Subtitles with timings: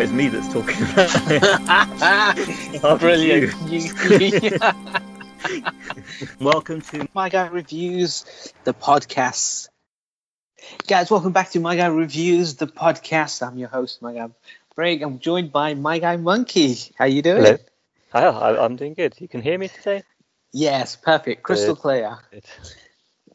[0.00, 0.76] it's me that's talking.
[2.82, 3.52] Oh, Brilliant.
[3.70, 4.58] You- you-
[6.40, 8.24] Welcome to My Guy Reviews,
[8.64, 9.68] the podcast.
[10.86, 13.46] Guys, welcome back to My Guy Reviews, the podcast.
[13.46, 14.28] I'm your host, My Guy
[14.74, 15.02] Craig.
[15.02, 16.76] I'm joined by My Guy Monkey.
[16.96, 17.42] How you doing?
[17.44, 17.58] Hello.
[18.12, 19.14] Hi, I- I'm doing good.
[19.18, 20.02] You can hear me today?
[20.52, 21.42] Yes, perfect.
[21.42, 21.80] Crystal Good.
[21.82, 22.18] clear.
[22.30, 22.44] Good.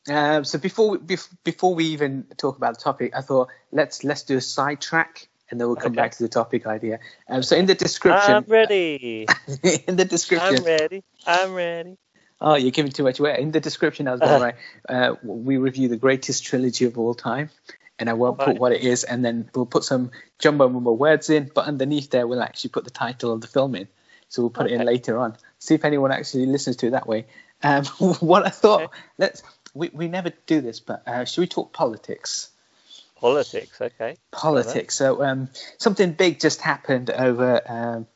[0.08, 4.24] Um, so before we, before we even talk about the topic, I thought let's let's
[4.24, 6.02] do a sidetrack and then we'll come Okay.
[6.02, 7.00] back to the topic idea.
[7.30, 9.28] Um, so in the description, I'm ready.
[9.88, 11.04] in the description, I'm ready.
[11.26, 11.98] I'm ready.
[12.42, 13.38] Oh, you're giving too much away.
[13.40, 14.56] In the description, I was going to write,
[14.90, 17.50] uh, we review the greatest trilogy of all time,
[17.98, 21.30] and I won't put what it is, and then we'll put some jumbo mumbo words
[21.30, 23.88] in, but underneath there, we'll actually put the title of the film in.
[24.28, 25.38] So we'll put it in later on.
[25.60, 27.28] See if anyone actually listens to it that way.
[27.64, 27.86] Um,
[28.20, 28.94] what I thought, Okay.
[29.18, 32.50] let's, we, we never do this, but uh, should we talk politics?
[33.26, 34.18] Politics, okay.
[34.32, 34.96] Politics.
[34.96, 38.08] So um, something big just happened over um,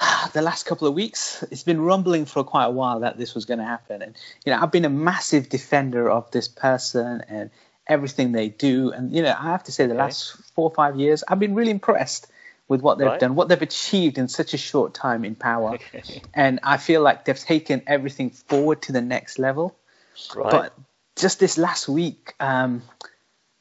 [0.32, 1.44] the last couple of weeks.
[1.52, 4.50] It's been rumbling for quite a while that this was going to happen, and you
[4.52, 7.50] know I've been a massive defender of this person and
[7.86, 10.02] everything they do, and you know I have to say the Okay.
[10.02, 12.26] last four or five years I've been really impressed
[12.66, 13.20] with what they've Right.
[13.20, 16.02] done, what they've achieved in such a short time in power, Okay.
[16.34, 19.76] and I feel like they've taken everything forward to the next level.
[20.34, 20.50] Right.
[20.50, 20.74] But
[21.14, 22.82] just this last week, um,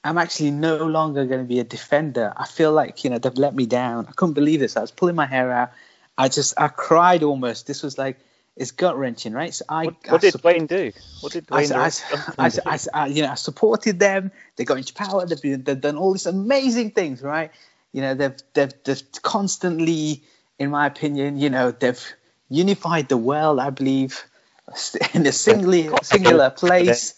[0.04, 2.34] I'm actually no longer going to be a defender.
[2.36, 4.08] I feel like you know they've let me down.
[4.08, 4.78] I couldn't believe this.
[4.78, 5.72] I was pulling my hair out.
[6.18, 7.68] I just I cried almost.
[7.68, 8.20] This was like
[8.56, 9.54] it's gut wrenching, right?
[9.54, 10.92] So I what I did sup- Wayne do?
[11.22, 12.18] What did I, Wayne I, do?
[12.38, 14.32] I, I, I- you know, I supported them.
[14.56, 15.26] They got into power.
[15.26, 17.52] They've, been, they've done all these amazing things, right?
[17.94, 20.24] You know, they've, they've, they've constantly,
[20.58, 22.06] in my opinion, you know, they've
[22.50, 24.24] unified the world, I believe,
[25.14, 27.16] in a singly, singular place.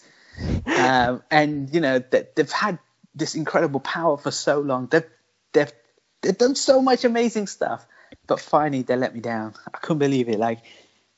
[0.66, 2.78] Um, and, you know, they, they've had
[3.14, 4.88] this incredible power for so long.
[4.88, 5.04] They've,
[5.52, 5.72] they've,
[6.20, 7.86] they've done so much amazing stuff.
[8.26, 9.54] But finally, they let me down.
[9.72, 10.38] I couldn't believe it.
[10.38, 10.60] Like,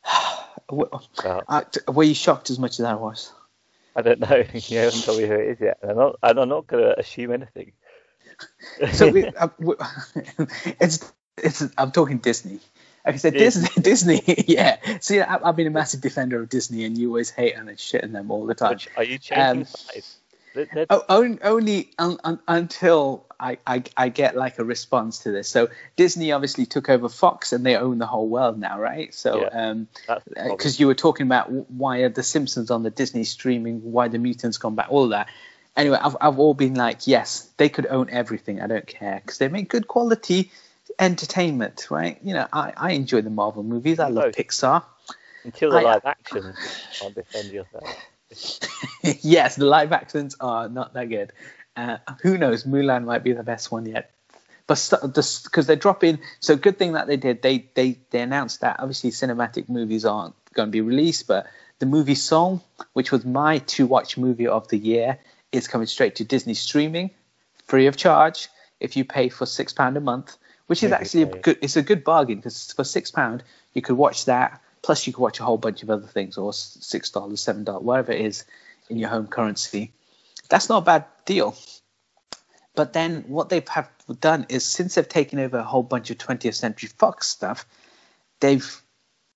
[0.71, 3.33] Well, I, were you shocked as much as I was?
[3.95, 4.45] I don't know.
[4.55, 5.79] You haven't told me who it is yet.
[5.83, 7.73] I'm not, I'm not going to assume anything.
[8.93, 9.75] so we, uh, we,
[10.81, 12.61] it's it's I'm talking Disney.
[13.05, 14.79] Like I said, Disney, Disney, yeah.
[15.01, 18.03] See, I, I've been a massive defender of Disney, and you always hate and shit
[18.03, 18.71] on them all the time.
[18.73, 20.17] Which- Are you changing Um, sides?
[20.55, 25.33] They're- Oh, on- only un, un, until I, I I get like a response to
[25.33, 25.49] this.
[25.49, 29.13] So Disney obviously took over Fox, and they own the whole world now, right?
[29.13, 29.49] So Yeah.
[29.49, 30.57] um, that's the problem.
[30.57, 34.19] because you were talking about why are the Simpsons on the Disney streaming, why the
[34.19, 35.27] mutants come back, all that.
[35.77, 38.61] Anyway, I've I've all been like, yes, they could own everything.
[38.63, 40.53] I don't care because they make good quality
[40.99, 42.19] entertainment, right?
[42.23, 43.99] You know, I, I enjoy the Marvel movies.
[43.99, 44.37] I love Both.
[44.37, 44.85] Pixar.
[45.45, 46.55] Until the I- live action,
[46.99, 47.85] can't defend yourself.
[49.23, 51.33] yes, the live actions are not that good.
[51.77, 52.65] Uh, who knows?
[52.65, 54.11] Mulan might be the best one yet.
[54.67, 57.43] But because they're dropping, so good thing that they did.
[57.43, 61.47] They they they announced that obviously cinematic movies aren't going to be released, but
[61.81, 65.19] the movie Soul, which was my to watch movie of the year,
[65.53, 67.11] is coming straight to Disney streaming,
[67.67, 68.49] free of charge
[68.81, 71.59] if you pay for six pound a month, which is actually a good.
[71.63, 73.43] It's a good bargain because for six pound
[73.73, 74.61] you could watch that.
[74.83, 77.83] Plus, you could watch a whole bunch of other things, or six dollars, seven dollars,
[77.83, 78.45] whatever it is
[78.91, 79.93] in your home currency.
[80.51, 81.57] That's not a bad deal.
[82.75, 83.89] But then what they have
[84.21, 87.67] done is since they've taken over a whole bunch of 20th Century Fox stuff,
[88.41, 88.83] they've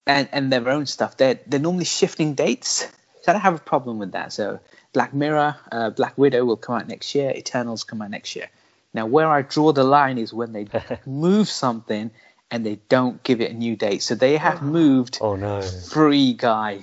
[0.06, 1.16] and, and their own stuff.
[1.16, 2.88] They're they're normally shifting dates.
[3.22, 4.32] So I don't have a problem with that.
[4.32, 4.60] So
[4.92, 7.30] Black Mirror, uh, Black Widow will come out next year.
[7.30, 8.48] Eternals come out next year.
[8.94, 10.66] Now where I draw the line is when they
[11.06, 12.10] move something
[12.50, 14.02] and they don't give it a new date.
[14.02, 15.60] So they have moved Oh no.
[15.60, 16.80] Free Guy.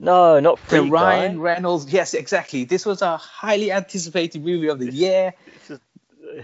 [0.00, 1.42] No, not The free Ryan guy.
[1.42, 1.92] Reynolds.
[1.92, 2.64] Yes, exactly.
[2.64, 5.34] This was a highly anticipated movie of the year.
[5.54, 5.80] This is,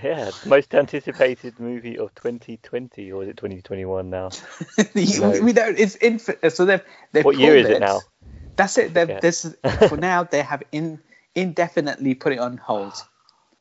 [0.02, 4.30] yeah, most anticipated movie of 2020, or is it 2021 now?
[4.94, 5.78] we, we don't.
[5.78, 6.42] It's infinite.
[6.42, 8.00] Uh, so they've they've What year is it now?
[8.56, 8.92] That's it.
[8.94, 9.20] Yeah.
[9.20, 9.54] this
[9.88, 10.24] for now.
[10.24, 10.98] They have in
[11.36, 12.94] indefinitely put it on hold.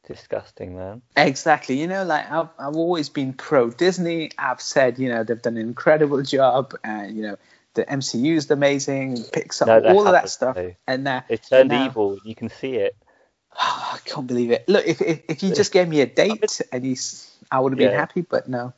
[0.07, 1.01] Disgusting, man.
[1.15, 1.79] Exactly.
[1.79, 4.31] You know, like I've I've always been pro Disney.
[4.37, 7.37] I've said you know they've done an incredible job, and you know
[7.75, 10.57] the MCU is amazing, Pixar, No, all of that stuff,
[10.87, 12.19] and now It turned now- evil.
[12.25, 12.95] You can see it.
[13.57, 14.67] I can't believe it.
[14.67, 17.79] Look, if if, if you just gave me a date and he's, I would have
[17.79, 17.97] been Yeah.
[17.97, 18.73] happy, but no,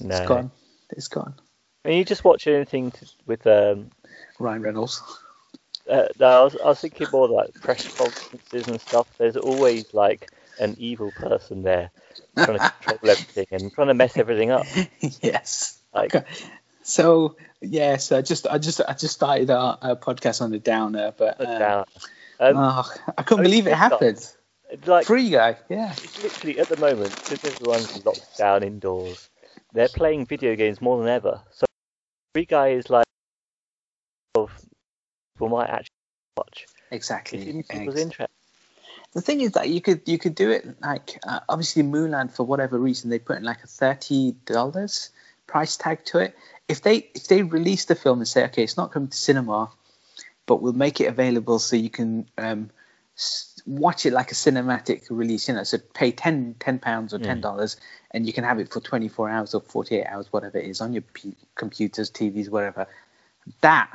[0.00, 0.16] No.
[0.16, 0.50] it's gone.
[0.90, 1.34] It's gone.
[1.82, 3.90] When you just watch anything to, with um,
[4.38, 5.02] Ryan Reynolds.
[5.88, 9.06] Uh, no, I was, I was thinking more like press conferences and stuff.
[9.18, 11.90] There's always like an evil person there
[12.36, 14.66] trying to control everything and trying to mess everything up.
[15.00, 15.78] yes.
[15.94, 16.26] Like, Okay.
[16.82, 21.14] So yes, I just I just I just started our, our podcast on the downer,
[21.16, 21.84] but uh, down.
[22.40, 24.28] Um, oh, I couldn't believe it happened.
[24.86, 25.92] like Free Guy, yeah.
[25.92, 29.30] it's literally at the moment since everyone's locked down indoors,
[29.72, 31.40] they're playing video games more than ever.
[31.52, 31.66] So
[32.34, 33.06] Free Guy is like
[35.34, 35.94] people might actually
[36.36, 36.66] watch.
[36.90, 37.64] Exactly.
[37.70, 38.32] Ex- interest.
[39.12, 42.44] The thing is that you could you could do it like uh, obviously Mulan for
[42.44, 45.10] whatever reason they put in like a thirty dollars
[45.46, 46.36] price tag to it.
[46.68, 49.70] If they if they release the film and say okay it's not coming to cinema,
[50.46, 52.70] but we'll make it available so you can um,
[53.16, 55.48] s- watch it like a cinematic release.
[55.48, 57.76] You know, so pay 10 pounds or ten dollars
[58.12, 60.66] and you can have it for twenty four hours or forty eight hours, whatever it
[60.66, 62.86] is, on your p- computers, TVs, whatever.
[63.60, 63.90] That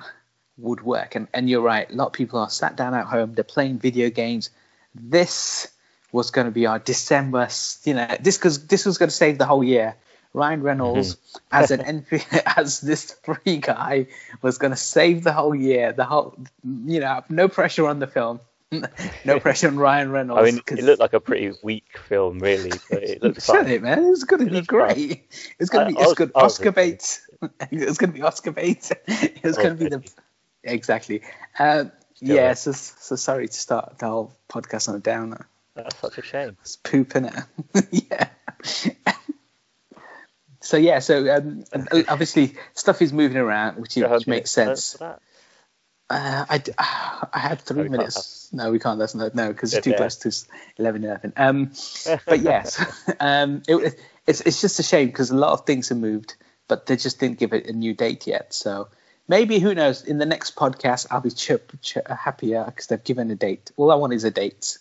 [0.58, 1.16] would work.
[1.16, 1.90] And and you're right.
[1.90, 3.34] A lot of people are sat down at home.
[3.34, 4.50] They're playing video games.
[4.96, 5.68] This
[6.12, 7.50] was going to be our December.
[7.84, 9.96] You know, this because this was going to save the whole year.
[10.34, 11.38] Ryan Reynolds mm-hmm.
[11.52, 14.08] as an NP, as this free guy
[14.42, 15.94] was going to save the whole year.
[15.94, 18.40] The whole, you know, no pressure on the film,
[19.26, 20.42] no pressure on Ryan Reynolds.
[20.42, 23.68] I mean, 'cause- it looked like a pretty weak film, really, but it looked fun.
[23.68, 24.04] it, man.
[24.06, 24.66] It was going to be fun.
[24.66, 25.12] great.
[25.12, 25.98] It was going to be.
[25.98, 26.32] I It's was- good.
[26.36, 27.22] Oscar bait.
[27.72, 28.92] it was going to be Oscar bait.
[29.08, 30.04] It's going to be the.
[30.64, 31.22] Exactly.
[32.18, 32.54] Still yeah.
[32.56, 35.48] So, so sorry to start the whole podcast on a downer.
[35.76, 36.58] That's such a shame.
[36.62, 37.34] It's pooping it.
[38.10, 38.30] yeah.
[40.60, 40.98] so yeah.
[40.98, 41.64] So um,
[42.08, 45.00] obviously stuff is moving around, which, you which makes sense.
[46.10, 48.50] Uh, I, d- I had three can't minutes.
[48.52, 48.98] No, we can't.
[48.98, 49.98] That's not no because it's too yeah.
[49.98, 51.34] close to s- 11 11.
[51.38, 51.72] Um,
[52.26, 52.84] but yes,
[53.20, 56.36] um, it, it's it's just a shame because a lot of things have moved,
[56.68, 58.54] but they just didn't give it a new date yet.
[58.54, 58.88] So
[59.28, 60.04] maybe who knows?
[60.04, 63.72] In the next podcast, I'll be chip, chip, happier because they've given a date.
[63.78, 64.78] All I want is a date.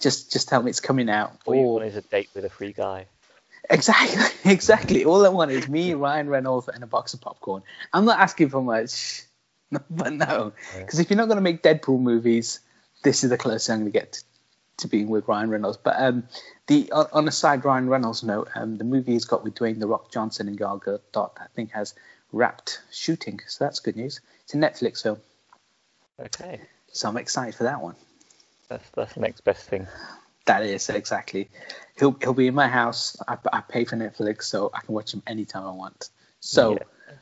[0.00, 1.32] Just just tell me it's coming out.
[1.44, 3.06] All you want is a date with a free guy.
[3.68, 5.04] Exactly, exactly.
[5.04, 7.62] All I want is me, Ryan Reynolds, and a box of popcorn.
[7.92, 9.22] I'm not asking for much,
[9.90, 12.60] but no, because if you're not going to make Deadpool movies,
[13.02, 14.24] this is the closest I'm going to get to,
[14.78, 15.76] to being with Ryan Reynolds.
[15.76, 16.28] But um,
[16.66, 19.80] the on, on a side Ryan Reynolds note, um, the movie he's got with Dwayne
[19.80, 21.94] the Rock Johnson and Gal Gadot, I think, has
[22.32, 24.20] wrapped shooting, so that's good news.
[24.44, 25.18] It's a Netflix film,
[26.20, 26.60] Okay,
[26.92, 27.94] so I'm excited for that one.
[28.68, 29.86] that's that's the next best thing.
[30.46, 31.50] That is exactly.
[31.98, 33.16] He'll he'll be in my house.
[33.26, 36.08] I, I pay for Netflix, so I can watch him anytime I want.
[36.40, 37.14] So, Yeah.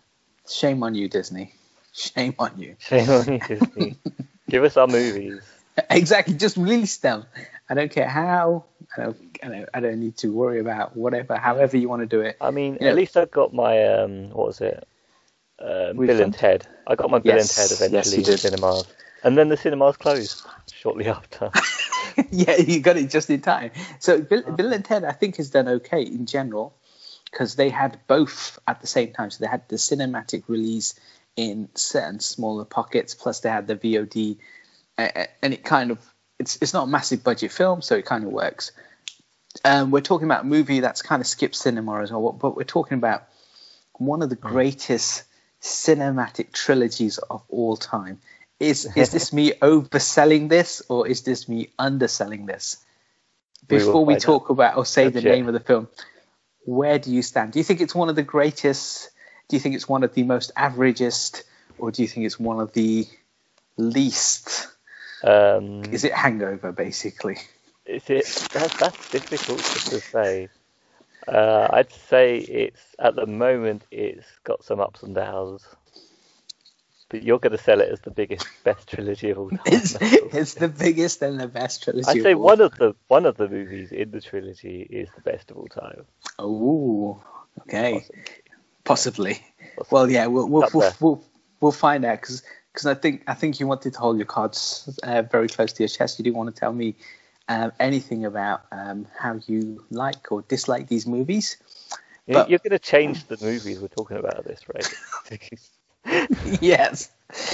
[0.48, 1.52] shame on you, Disney.
[1.92, 2.76] Shame on you.
[2.78, 3.96] Shame on you, Disney.
[4.48, 5.40] Give us our movies.
[5.90, 6.34] exactly.
[6.34, 7.24] Just release them.
[7.68, 8.64] I don't care how.
[8.96, 9.16] I don't.
[9.42, 11.36] I don't, I don't need to worry about whatever.
[11.36, 12.36] However you want to do it.
[12.40, 12.90] I mean, Yeah.
[12.90, 14.86] at least I've got my um, what was it?
[15.58, 16.66] Uh, Bill and Ted.
[16.86, 18.84] I got my Bill Yes, and Ted eventually you in cinemas,
[19.22, 21.50] and then the cinemas closed shortly after.
[22.30, 23.70] yeah, you got it just in time.
[23.98, 26.74] So Bill, Bill and Ted, I think, has done okay in general
[27.30, 29.30] because they had both at the same time.
[29.30, 30.94] So they had the cinematic release
[31.36, 34.38] in certain smaller pockets, plus they had the VOD,
[34.98, 35.98] uh, and it kind of
[36.38, 38.72] it's it's not a massive budget film, so it kind of works.
[39.64, 42.64] Um, we're talking about a movie that's kind of skipped cinema as well, but we're
[42.64, 43.24] talking about
[43.94, 45.24] one of the greatest
[45.62, 48.20] cinematic trilogies of all time.
[48.58, 52.78] Is is this me overselling this or is this me underselling this?
[53.68, 55.24] Before we find talk about or say the it.
[55.24, 55.88] name of the film,
[56.64, 57.52] where do you stand?
[57.52, 59.10] Do you think it's one of the greatest?
[59.48, 61.42] Do you think it's one of the most averagest,
[61.78, 63.06] or do you think it's one of the
[63.76, 64.68] least?
[65.22, 67.38] Um, Is it Hangover basically?
[67.84, 68.48] Is it?
[68.52, 70.48] That's, that's difficult to say.
[71.26, 75.64] Uh, I'd say it's at the moment it's got some ups and downs.
[77.09, 79.61] But you're going to sell it as the biggest, best trilogy of all time.
[79.66, 82.09] It's, it's the biggest and the best trilogy.
[82.09, 85.21] I'd say of one of the one of the movies in the trilogy is the
[85.21, 86.04] best of all time.
[86.38, 87.23] Oh,
[87.61, 88.04] okay,
[88.85, 89.35] Possibly.
[89.35, 89.47] possibly.
[89.90, 91.25] Well, yeah, we'll we'll we'll, we'll,
[91.61, 92.42] we'll find out because
[92.87, 95.88] I think I think you wanted to hold your cards uh, very close to your
[95.88, 96.18] chest.
[96.18, 96.97] You didn't want to tell me
[97.48, 101.56] um, anything about um, how you like or dislike these movies.
[102.26, 105.60] But- You're going to change the movies we're talking about at this rate.
[106.60, 107.10] yes,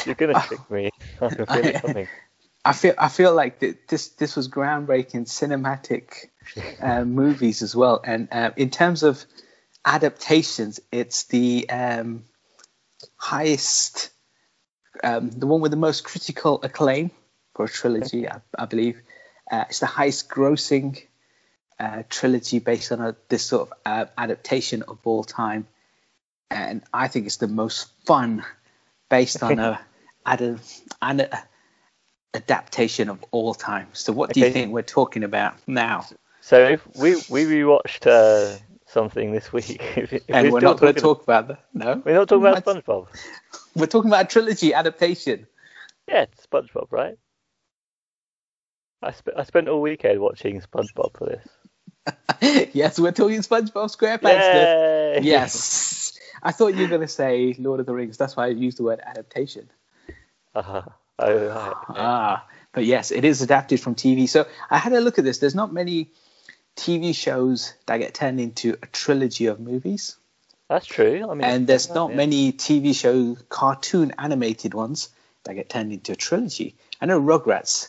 [0.06, 0.90] You're going to trick me.
[1.20, 2.08] I can feel it coming.
[2.64, 6.28] I feel I feel like th- this this was groundbreaking cinematic
[6.80, 8.00] uh, movies as well.
[8.04, 9.24] And uh, in terms of
[9.84, 12.24] adaptations, it's the um,
[13.16, 14.10] highest,
[15.02, 17.10] um, the one with the most critical acclaim
[17.54, 19.02] for a trilogy, I, I believe.
[19.52, 21.00] Uh, it's the highest grossing
[21.78, 25.66] uh, trilogy based on a, this sort of uh, adaptation of all time.
[26.50, 28.44] And I think it's the most fun
[29.10, 29.78] based on a,
[30.26, 30.58] ad-
[31.02, 31.44] an a,
[32.34, 33.88] adaptation of all time.
[33.92, 36.06] So what do you think we're talking about now?
[36.40, 40.94] So if we we rewatched uh, something this week, if, and we're still not going
[40.94, 41.64] to talk about that.
[41.74, 43.08] No, We're not talking about SpongeBob.
[43.76, 45.46] We're talking about a trilogy adaptation.
[46.08, 47.18] Yeah, it's SpongeBob, right?
[49.02, 52.68] I, sp- I spent all weekend watching SpongeBob for this.
[52.74, 54.54] yes, we're talking SpongeBob SquarePants.
[54.54, 55.20] Yay!
[55.22, 56.18] Yes.
[56.42, 58.16] I thought you were going to say Lord of the Rings.
[58.16, 59.70] That's why I used the word adaptation.
[60.54, 60.82] Uh-huh.
[61.18, 61.74] Oh, right.
[61.88, 64.28] Ah, but yes, it is adapted from TV.
[64.28, 65.38] So I had a look at this.
[65.38, 66.10] There's not many
[66.76, 70.16] TV shows that get turned into a trilogy of movies,
[70.68, 71.28] That's true.
[71.30, 72.16] I mean, and there's not yeah.
[72.16, 75.10] many TV show cartoon animated ones
[75.44, 76.76] that get turned into a trilogy.
[77.00, 77.88] I know Rugrats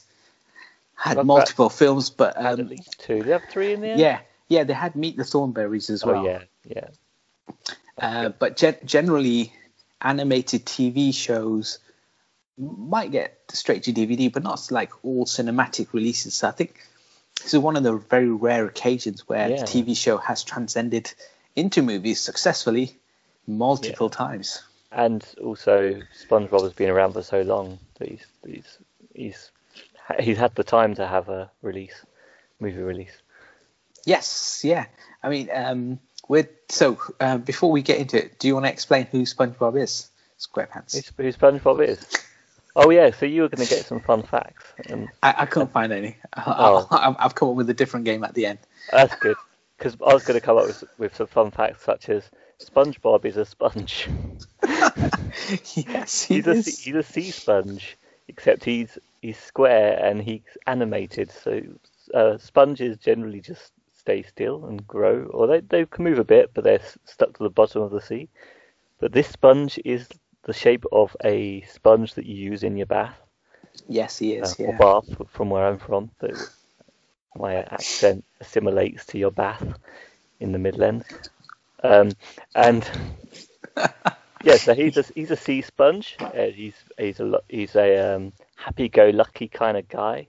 [0.96, 3.16] had Rugrats multiple films, but Had at um, least two.
[3.18, 3.98] You have three in there?
[3.98, 6.26] yeah, yeah, they had Meet the Thornberrys as well.
[6.26, 6.88] Oh, yeah, yeah.
[7.98, 9.54] Uh, but gen- generally,
[10.02, 11.80] animated TV shows
[12.58, 16.34] might get straight to DVD, but not like all cinematic releases.
[16.36, 16.76] So I think
[17.42, 19.58] this is one of the very rare occasions where Yeah.
[19.58, 21.12] the TV show has transcended
[21.56, 22.98] into movies successfully
[23.48, 24.64] multiple times.
[24.92, 28.78] And also, SpongeBob has been around for so long that he's he's
[29.14, 29.52] he's
[30.20, 32.06] he's had the time to have a release,
[32.60, 33.16] movie release.
[34.06, 34.86] Yes, yeah.
[35.22, 38.72] I mean, um, we're so uh, before we get into it, do you want to
[38.72, 40.10] explain who SpongeBob is?
[40.40, 40.94] SquarePants.
[40.94, 42.06] Who's, who SpongeBob is?
[42.76, 45.72] Oh yeah, so you were going to get some fun facts, and I, I couldn't
[45.72, 46.18] find any.
[46.36, 46.88] Oh.
[46.92, 48.60] I, I've come up with a different game at the end.
[48.92, 49.38] that's good
[49.78, 52.30] because I was going to come up with with some fun facts such as
[52.60, 54.10] SpongeBob is a sponge.
[55.76, 56.66] yes, he He's a is.
[56.66, 61.32] sea- he's a sea sponge, except he's he's square and he's animated.
[61.32, 61.62] So
[62.14, 66.52] uh, sponges generally just stay still and grow, or they they can move a bit,
[66.54, 68.30] but they're stuck to the bottom of the sea.
[69.00, 70.08] But this sponge is
[70.44, 73.16] the shape of a sponge that you use in your bath
[73.88, 74.56] Yes, he uh, is.
[74.60, 76.12] or bath from where I'm from.
[76.22, 76.28] So
[77.36, 79.64] my accent assimilates to your bath
[80.40, 81.06] in the Midlands.
[81.84, 82.12] Um,
[82.56, 82.90] and
[84.44, 86.18] yeah, so he's a he's a sea sponge.
[86.20, 88.34] Uh, he's he's a he's a um,
[88.66, 90.28] happy-go-lucky kind of guy.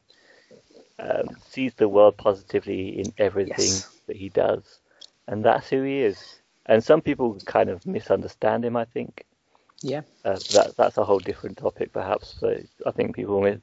[0.98, 4.00] Um, sees the world positively in everything Yes.
[4.06, 4.80] that he does,
[5.26, 6.40] and that's who he is.
[6.66, 8.76] And some people kind of misunderstand him.
[8.76, 9.24] I think
[9.82, 10.02] Yeah.
[10.24, 12.36] uh, that that's a whole different topic, perhaps.
[12.40, 13.56] So I think people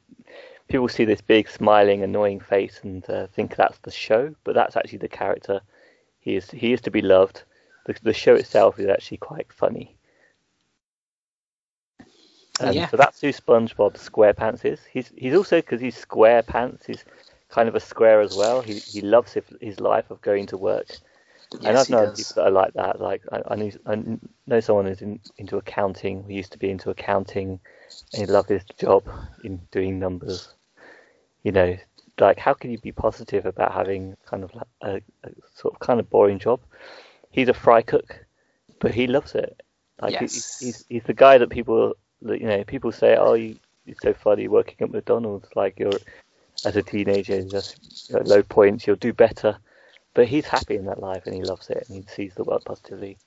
[0.67, 4.75] people see this big, smiling, annoying face and uh, think that's the show, but that's
[4.77, 5.61] actually the character.
[6.19, 7.43] He is he is to be loved.
[7.85, 9.95] The, the show itself is actually quite funny.
[12.63, 12.87] Um, Yeah.
[12.89, 14.79] So that's who SpongeBob SquarePants is.
[14.85, 16.85] He's he's also because he's SquarePants.
[16.85, 17.03] He's
[17.49, 18.61] kind of a square as well.
[18.61, 20.87] He he loves his, his life of going to work.
[21.53, 23.01] Yes, and I've known people that are like that.
[23.01, 24.03] Like I, I, knew, I
[24.47, 26.23] know someone who's in, into accounting.
[26.23, 27.59] Who used to be into accounting,
[28.13, 29.03] and he loved his job
[29.43, 30.49] in doing numbers.
[31.43, 31.77] You know,
[32.19, 34.51] like how can you be positive about having kind of
[34.81, 36.61] a, a sort of kind of boring job?
[37.31, 38.25] He's a fry cook,
[38.79, 39.61] but he loves it.
[40.01, 40.59] Like he- Yes.
[40.61, 44.47] he's he's the guy that people you know people say, oh, you, you're so funny
[44.47, 45.49] working at McDonald's.
[45.55, 45.99] Like you're
[46.65, 48.85] as a teenager, just at low points.
[48.85, 49.57] You'll do better.
[50.13, 52.63] But he's happy in that life and he loves it and he sees the world
[52.65, 53.17] positively.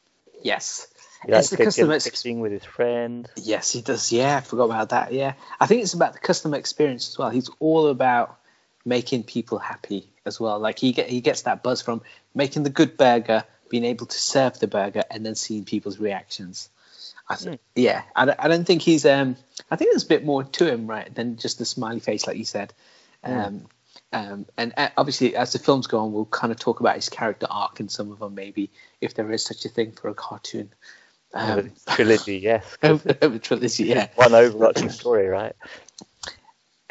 [0.42, 0.86] Yes.
[1.24, 3.28] He It's the customer ex- fishing with his friend.
[3.36, 4.12] Yes, he does.
[4.12, 5.12] Yeah, I forgot about that.
[5.12, 7.30] Yeah, I think it's about the customer experience as well.
[7.30, 8.38] He's all about
[8.84, 10.58] making people happy as well.
[10.58, 12.02] Like he get he gets that buzz from
[12.34, 16.68] making the good burger, being able to serve the burger, and then seeing people's reactions.
[17.28, 19.06] I th- Yeah, I don't, I don't think he's.
[19.06, 19.36] Um,
[19.70, 22.36] I think there's a bit more to him, right, than just the smiley face, like
[22.36, 22.72] you said.
[23.22, 23.66] Um,
[24.12, 27.08] um, and uh, obviously, as the films go on, we'll kind of talk about his
[27.08, 30.14] character arc in some of them, maybe if there is such a thing for a
[30.14, 30.70] cartoon.
[31.32, 32.76] Um, Trilogy, yes.
[32.76, 34.08] 'cause over, over trilogy, yeah.
[34.14, 35.56] One overarching story, right?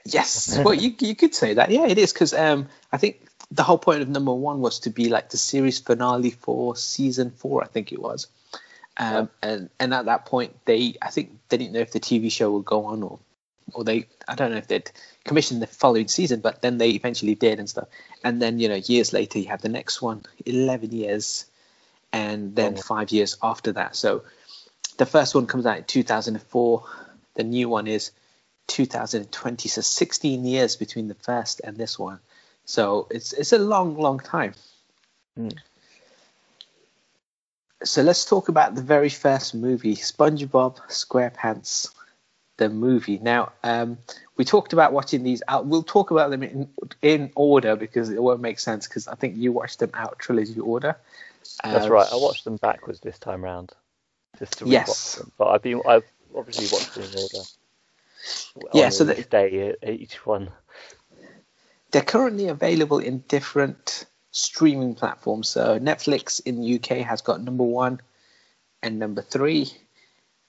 [0.05, 1.71] Yes, well, you you could say that.
[1.71, 4.89] Yeah, it is because um, I think the whole point of number one was to
[4.89, 7.63] be like the series finale for season four.
[7.63, 8.27] I think it was,
[8.97, 12.31] um, and and at that point they I think they didn't know if the TV
[12.31, 13.19] show would go on or
[13.73, 14.89] or they I don't know if they'd
[15.23, 17.87] commissioned the following season, but then they eventually did and stuff.
[18.23, 21.45] And then you know years later you have the next one, eleven years,
[22.11, 22.81] and then Oh.
[22.81, 23.95] five years after that.
[23.95, 24.23] So
[24.97, 26.83] the first one comes out in 2004.
[27.35, 28.11] The new one is
[28.67, 29.69] 2020.
[29.69, 32.19] So 16 years between the first and this one.
[32.65, 34.53] So it's it's a long, long time.
[35.35, 35.49] Hmm.
[37.83, 41.93] So let's talk about the very first movie, SpongeBob SquarePants,
[42.57, 43.19] the movie.
[43.19, 43.97] Now, um,
[44.37, 45.65] we talked about watching these out.
[45.65, 46.69] We'll talk about them in,
[47.01, 48.87] in order because it won't make sense.
[48.87, 50.95] Because I think you watched them out trilogy order.
[51.63, 52.07] That's Um, right.
[52.11, 53.73] I watched them backwards this time round,
[54.39, 55.15] just to rewatch Yes.
[55.15, 55.31] them.
[55.37, 57.45] But I've been, I've obviously watched them in order.
[58.73, 60.51] Yeah, on so each that- day each one.
[61.91, 65.47] They're currently available in different streaming platforms.
[65.47, 68.01] So Netflix in the UK has got number one
[68.81, 69.71] and number three.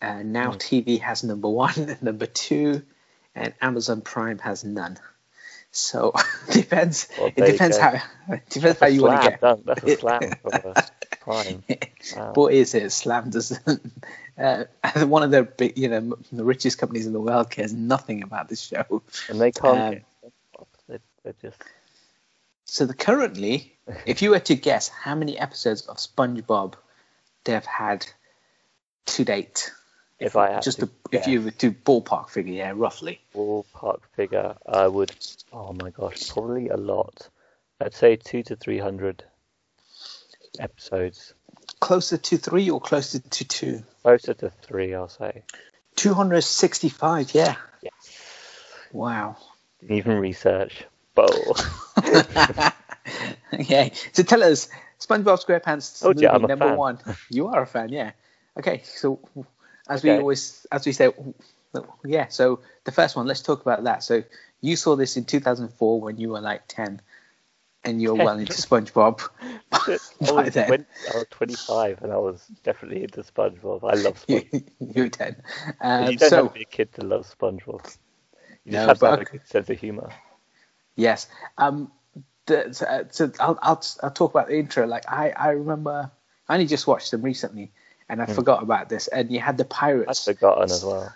[0.03, 0.57] Uh, now Hmm.
[0.59, 2.83] TV has number one and number two,
[3.37, 4.99] and Amazon Prime has none.
[5.71, 6.13] So
[6.53, 7.09] depends.
[7.17, 7.93] Well, it depends how
[8.29, 9.41] it depends how That's a you want to get.
[9.41, 9.63] done.
[9.65, 10.75] That's a slam for
[11.21, 11.63] Prime.
[12.17, 12.33] Wow.
[12.35, 12.91] What is it?
[12.91, 13.93] Slam doesn't.
[14.37, 14.65] Uh,
[15.07, 18.49] one of the big, you know, the richest companies in the world cares nothing about
[18.49, 19.03] this show.
[19.29, 20.03] And they can't
[20.89, 21.01] Um.
[21.25, 21.57] They're just
[22.67, 23.74] So the currently,
[24.07, 26.75] if you were to guess how many episodes of SpongeBob
[27.45, 28.07] they've had
[29.07, 29.73] to date,
[30.19, 33.21] If I just to to, if you were to ballpark figure, yeah, roughly.
[33.35, 35.15] ballpark figure, I would.
[35.53, 37.29] Oh my gosh, probably a lot.
[37.81, 39.25] I'd say two to three hundred
[40.59, 41.35] episodes.
[41.81, 43.83] Closer to three or closer to two?
[44.03, 45.43] Closer to three, I'll say.
[45.97, 47.57] 265, yeah.
[47.83, 47.93] Yes.
[48.93, 49.37] Wow.
[49.81, 50.85] Didn't even research.
[51.15, 51.57] Bowl.
[53.69, 53.89] yeah.
[54.13, 54.69] So tell us,
[55.01, 56.77] SpongeBob SquarePants Told movie you, I'm a number fan.
[56.77, 56.99] one.
[57.31, 58.13] You are a fan, yeah.
[58.59, 58.83] Okay.
[58.85, 59.21] So
[59.89, 61.11] as we always, as we say,
[62.05, 62.29] yeah.
[62.29, 64.03] So the first one, let's talk about that.
[64.03, 64.23] So
[64.61, 67.01] you saw this in 2004 when you were like 10,
[67.85, 69.29] and you were well into SpongeBob
[69.73, 69.99] I
[70.33, 70.67] was, then.
[70.69, 73.81] 20, I was 25 and I was definitely into SpongeBob.
[73.85, 74.65] I love SpongeBob.
[74.81, 75.37] you were 10.
[75.83, 77.85] Um, you don't so have to be a kid to love SpongeBob.
[78.65, 80.11] You just No, have to but- have a good sense of humour.
[80.97, 81.29] Yes.
[81.59, 81.91] Um.
[82.47, 84.87] So, uh, I'll, I'll I'll talk about the intro.
[84.87, 86.11] Like I I remember
[86.49, 87.73] I only just watched them recently,
[88.09, 89.09] and I forgot about this.
[89.09, 90.29] And you had the pirates.
[90.29, 91.15] I'd forgotten as well.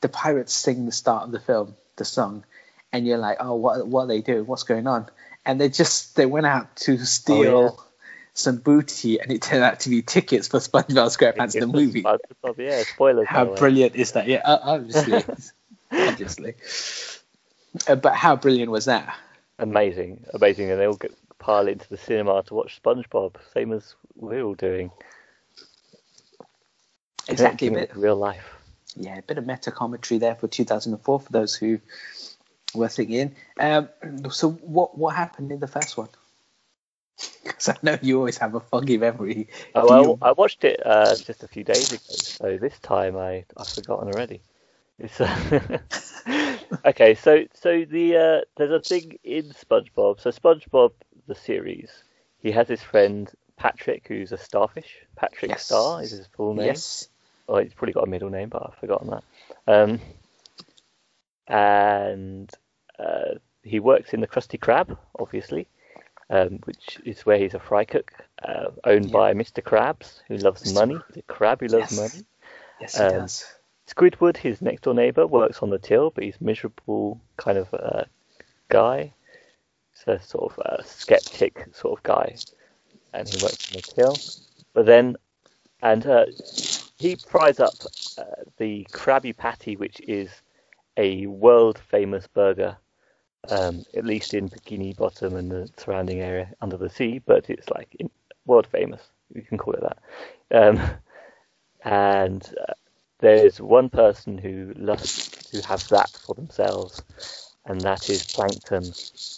[0.00, 2.44] The pirates sing the start of the film, the song,
[2.92, 4.46] and you're like, oh, what what are they doing?
[4.46, 5.08] What's going on?
[5.46, 7.56] And they just they went out to steal.
[7.56, 7.70] Oh, yeah.
[8.36, 12.02] Some booty, and it turned out to be tickets for SpongeBob SquarePants the movie.
[12.02, 13.28] SpongeBob, yeah, spoilers.
[13.28, 13.56] How the way.
[13.56, 14.26] brilliant is that?
[14.26, 15.22] Yeah, obviously,
[15.92, 16.54] obviously.
[17.86, 19.16] Uh, but how brilliant was that?
[19.58, 23.94] Amazing, amazing, and they all get pile into the cinema to watch SpongeBob, same as
[24.16, 24.90] we're all doing.
[27.28, 27.70] Exactly.
[27.70, 28.56] bit- real life.
[28.96, 31.80] yeah, a bit of meta commentary there for 2004 for those who
[32.74, 33.36] were thinking.
[33.58, 33.88] Um,
[34.30, 36.08] so what what happened in the first one?
[37.44, 39.48] Because I know you always have a foggy memory.
[39.74, 43.44] Oh, well, I watched it uh, just a few days ago, so this time I
[43.56, 44.40] I've forgotten already.
[44.98, 45.28] It's, uh,
[46.84, 50.20] okay, so so the uh, there's a thing in SpongeBob.
[50.20, 50.92] So SpongeBob
[51.26, 51.90] the series,
[52.40, 54.98] he has his friend Patrick, who's a starfish.
[55.16, 55.66] Patrick Yes.
[55.66, 56.66] Star is his full name.
[56.66, 57.08] Yes.
[57.48, 59.22] Oh, he's probably got a middle name, but I've forgotten that.
[59.66, 60.00] Um,
[61.46, 62.50] and
[62.98, 65.66] uh, he works in the Krusty Krab, obviously,
[66.30, 69.12] um, which is where he's a fry cook, uh, owned Yeah.
[69.12, 69.62] by Mr.
[69.62, 70.74] Krabs, who loves Mr.
[70.74, 71.00] money.
[71.12, 72.12] The crab who loves Yes.
[72.12, 72.24] money.
[72.80, 73.53] Yes, he Um, does.
[73.88, 77.72] Squidward, his next door neighbor, works on the till, but he's a miserable kind of
[77.74, 78.04] uh,
[78.68, 79.12] guy.
[79.92, 82.36] He's a sort of uh, skeptic sort of guy,
[83.12, 84.16] and he works on the till.
[84.72, 85.16] But then,
[85.82, 86.26] and uh,
[86.98, 87.74] he fries up
[88.16, 88.24] uh,
[88.56, 90.30] the Krabby Patty, which is
[90.96, 92.76] a world famous burger,
[93.50, 97.68] um, at least in Bikini Bottom and the surrounding area under the sea, but it's
[97.68, 97.94] like
[98.46, 99.02] world famous.
[99.34, 100.68] You can call it that.
[100.68, 100.80] Um,
[101.84, 102.54] and
[103.24, 107.02] uh, there's one person who loves to have that for themselves,
[107.66, 108.92] and that is Plankton,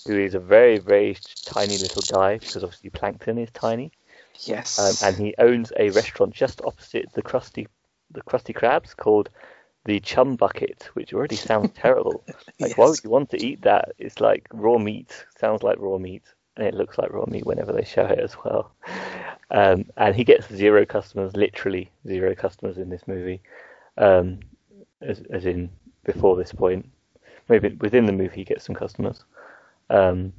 [0.07, 3.93] who is a very, very tiny little guy, because obviously Plankton is tiny,
[4.45, 4.79] Yes.
[4.79, 7.67] um, and he owns a restaurant just opposite the Krusty,
[8.11, 9.31] the Krusty Krabs called
[9.85, 12.23] the Chum Bucket, which already sounds terrible.
[12.59, 13.93] Like, why would you want to eat that?
[13.99, 15.27] It's like raw meat.
[15.39, 16.23] Sounds like raw meat,
[16.57, 18.73] and it looks like raw meat whenever they show it as well.
[19.51, 23.43] Um, and he gets zero customers, literally zero customers in this movie,
[23.97, 24.41] um,
[25.01, 25.71] as, as in
[26.05, 26.89] before this point.
[27.49, 29.23] Maybe within the movie he gets some customers.
[29.89, 30.33] Um,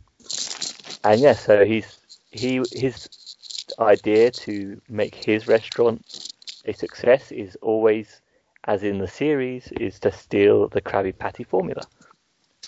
[1.04, 2.00] and yeah, so he's
[2.32, 3.08] he his
[3.80, 6.32] idea to make his restaurant
[6.66, 8.22] a success is always,
[8.66, 11.84] as in the series, is to steal the Krabby Patty formula.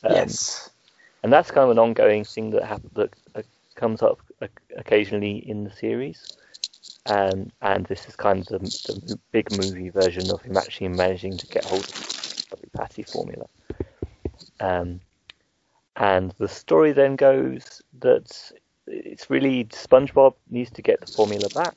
[0.04, 0.70] Um, yes.
[1.24, 3.42] and that's kind of an ongoing thing that happens that uh,
[3.76, 4.48] comes up o-
[4.78, 6.38] occasionally in the series.
[7.10, 11.38] Um, and this is kind of the, the big movie version of him actually managing
[11.38, 13.46] to get hold of the Patty formula.
[14.60, 15.02] Um,
[15.96, 18.52] and the story then goes that
[18.88, 21.76] it's really SpongeBob needs to get the formula back.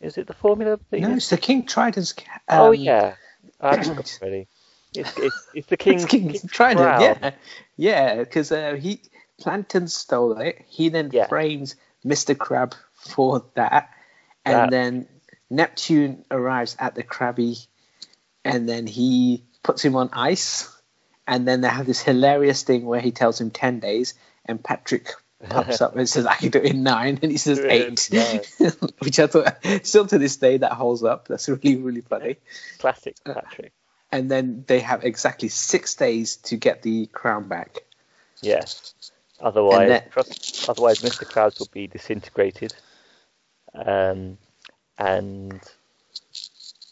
[0.00, 0.80] Is it the formula?
[0.90, 2.14] that No, it's the King Trident's.
[2.50, 3.14] oh um, yeah,
[3.60, 4.48] I forgot already.
[4.94, 7.18] It's, it's, it's the King's, It's King King's Trident, crown.
[7.22, 7.30] yeah,
[7.76, 9.00] yeah, because uh, he
[9.38, 10.60] Plankton stole it.
[10.68, 11.26] He then Yeah.
[11.28, 12.36] frames Mr.
[12.36, 12.74] Crab
[13.08, 13.90] for that,
[14.44, 15.08] and That- then
[15.50, 17.66] Neptune arrives at the Krabby,
[18.44, 20.68] and then he puts him on ice,
[21.26, 24.14] and then they have this hilarious thing where he tells him ten days,
[24.46, 25.12] and Patrick
[25.48, 28.08] pops up and says, "I can do it in nine, and he says eight,
[29.00, 31.28] which I thought still to this day that holds up.
[31.28, 32.36] That's really really funny.
[32.78, 33.40] Classic Uh,
[34.10, 37.78] And then they have exactly six days to get the crown back.
[38.42, 38.94] Yes.
[39.40, 41.24] Otherwise, trust, otherwise Mr.
[41.26, 42.74] Krabs will be disintegrated.
[43.74, 44.38] Um,
[44.98, 45.60] and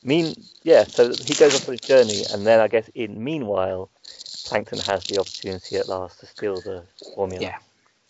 [0.03, 0.85] mean, yeah.
[0.85, 3.91] So he goes off on his journey, and then I guess in meanwhile,
[4.47, 7.43] Plankton has the opportunity at last to steal the formula.
[7.43, 7.59] Yeah.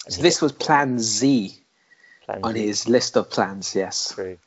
[0.09, 1.59] So this was Plan Z
[2.24, 3.74] Plan on Z his list of plans.
[3.74, 4.12] Yes.
[4.12, 4.38] through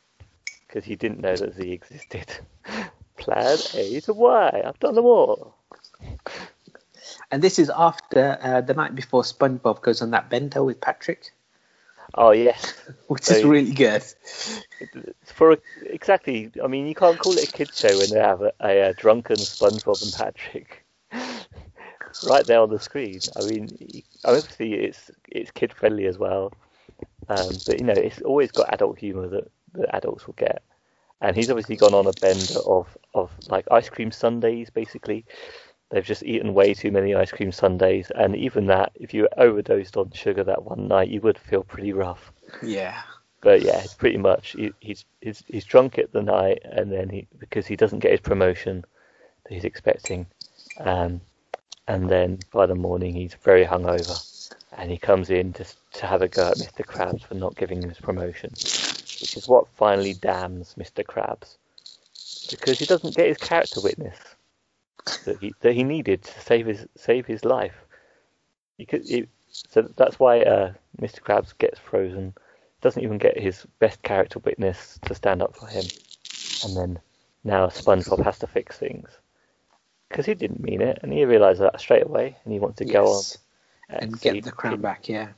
[0.74, 2.26] because he didn't know that Z existed.
[3.16, 4.62] Plan A to Y.
[4.64, 5.54] I've done them all.
[7.30, 11.30] And this is after uh, the night before SpongeBob goes on that bender with Patrick,
[12.14, 12.74] Oh yes.
[13.08, 14.02] which So- is really good.
[15.24, 18.42] For a, exactly, I mean, you can't call it a kids show when they have
[18.42, 20.84] a, a, uh drunken SpongeBob and Patrick
[22.28, 23.20] right there on the screen.
[23.36, 26.52] I mean, obviously it's it's kid friendly as well,
[27.28, 30.62] um, but you know, it's always got adult humour that, that adults will get.
[31.20, 35.24] And he's obviously gone on a bender of of like ice cream sundaes, basically.
[35.94, 39.96] They've just eaten way too many ice cream sundaes, and even that, if you overdosed
[39.96, 42.32] on sugar that one night, you would feel pretty rough.
[42.64, 43.00] Yeah.
[43.40, 47.10] But yeah, it's pretty much he, he's he's he's drunk at the night, and then
[47.10, 48.84] he because he doesn't get his promotion
[49.44, 50.26] that he's expecting,
[50.80, 51.20] um,
[51.86, 56.22] and then by the morning he's very hungover, and he comes in just to have
[56.22, 56.84] a go at Mr.
[56.84, 61.04] Krabs for not giving him his promotion, which is what finally damns Mr.
[61.04, 61.56] Krabs
[62.50, 64.33] because he doesn't get his character witness
[65.24, 67.74] that he that he needed to save his save his life.
[68.78, 69.06] He could,
[69.52, 71.20] so that's why uh, Mr.
[71.20, 72.34] Krabs gets frozen
[72.80, 75.84] doesn't even get his best character witness to stand up for him,
[76.64, 76.98] and then
[77.42, 79.08] now SpongeBob has to fix things
[80.08, 82.84] because he didn't mean it, and he realizes that straight away, and he wants to
[82.84, 83.38] go on Yes.
[83.88, 85.08] and get the crown back.
[85.08, 85.28] Yeah.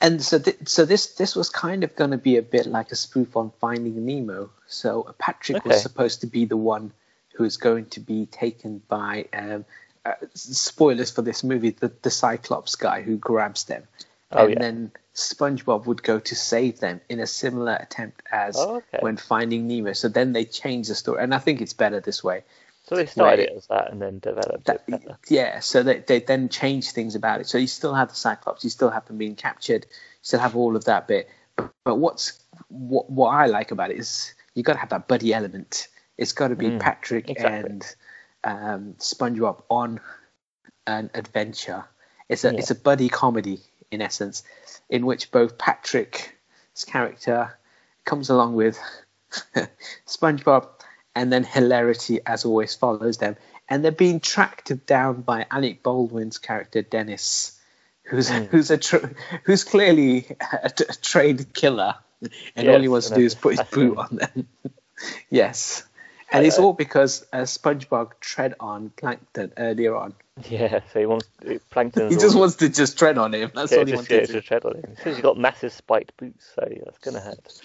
[0.00, 2.92] And so, th- so this this was kind of going to be a bit like
[2.92, 4.50] a spoof on Finding Nemo.
[4.66, 6.92] So Patrick was supposed to be the one
[7.38, 9.64] who is going to be taken by um,
[10.04, 13.84] uh, spoilers for this movie, the, the Cyclops guy who grabs them,
[14.32, 14.58] Oh, and yeah.
[14.58, 18.98] then SpongeBob would go to save them in a similar attempt as Oh, okay.
[19.00, 19.92] when Finding Nemo.
[19.92, 22.42] So then they change the story, and I think it's better this way.
[22.86, 25.18] So they started it as that and then developed That, it better.
[25.28, 27.46] yeah, so they, they then change things about it.
[27.46, 30.56] So you still have the Cyclops, you still have them being captured, you still have
[30.56, 31.30] all of that bit.
[31.54, 35.06] But, but what's what, what I like about it is you got to have that
[35.06, 35.86] buddy element.
[36.18, 37.70] It's got to be Mm, Patrick exactly.
[37.70, 37.94] and
[38.44, 40.00] um, SpongeBob on
[40.86, 41.84] an adventure.
[42.28, 42.58] It's a Yeah.
[42.58, 44.42] it's a buddy comedy in essence,
[44.90, 47.56] in which both Patrick's character
[48.04, 48.78] comes along with
[50.06, 50.68] SpongeBob,
[51.14, 53.36] and then hilarity as always follows them.
[53.68, 57.58] And they're being tracked down by Alec Baldwin's character Dennis,
[58.04, 58.44] who's Hmm.
[58.44, 58.96] who's a tr
[59.44, 60.26] who's clearly
[60.62, 61.94] a, t- a trained killer,
[62.56, 64.48] and all he wants to do is put his boot on them.
[65.30, 65.84] yes.
[66.30, 70.14] And it's Uh, all because uh, SpongeBob tread on Plankton earlier on.
[70.48, 71.28] Yeah, so he wants
[71.70, 72.10] Plankton.
[72.10, 73.50] He just wants to just tread on him.
[73.54, 74.94] That's yeah, all he just, yeah, to just tread on him.
[74.96, 77.60] He says he's got massive spiked boots, so that's gonna hurt.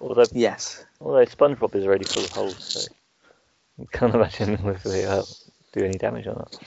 [0.00, 0.84] Although Yes.
[1.00, 2.92] Although SpongeBob is already full of holes, so
[3.78, 5.22] you can't imagine if they uh,
[5.72, 6.58] do any damage on it.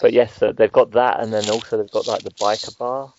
[0.00, 3.12] But yes, uh, they've got that, and then also they've got like the biker bar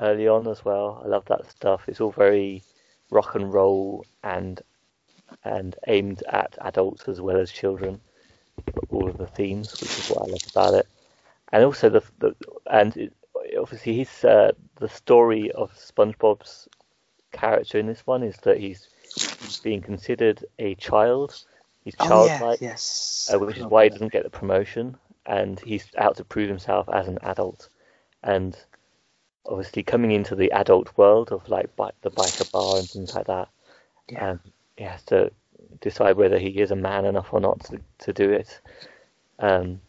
[0.00, 1.02] early on as well.
[1.04, 1.82] I love that stuff.
[1.88, 2.62] It's all very
[3.10, 4.60] rock and roll and
[5.44, 8.00] and aimed at adults as well as children.
[8.90, 10.86] All of the themes, which is what I love about it,
[11.52, 12.34] and also the, the
[12.70, 13.12] and it,
[13.58, 16.68] obviously he's uh, the story of SpongeBob's
[17.32, 18.88] character in this one is that he's
[19.62, 21.36] being considered a child.
[21.84, 22.42] He's Oh yeah.
[22.42, 23.34] childlike, Yes.
[23.34, 26.88] uh, which is why he doesn't get the promotion, and he's out to prove himself
[26.92, 27.68] as an adult.
[28.22, 28.56] And
[29.46, 33.26] obviously, coming into the adult world of like bi- the biker bar and things like
[33.26, 33.48] that,
[34.08, 34.20] Yeah.
[34.20, 34.40] um,
[34.80, 35.30] he has to
[35.82, 38.60] decide whether he is a man enough or not to, to do it.
[39.38, 39.82] Um,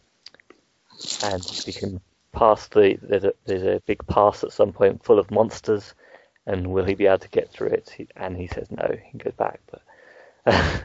[1.22, 1.98] and he can
[2.32, 5.94] pass the there's a, there's a big pass at some point full of monsters,
[6.46, 7.88] and will he be able to get through it?
[7.96, 10.84] He, and he says no, he goes back, but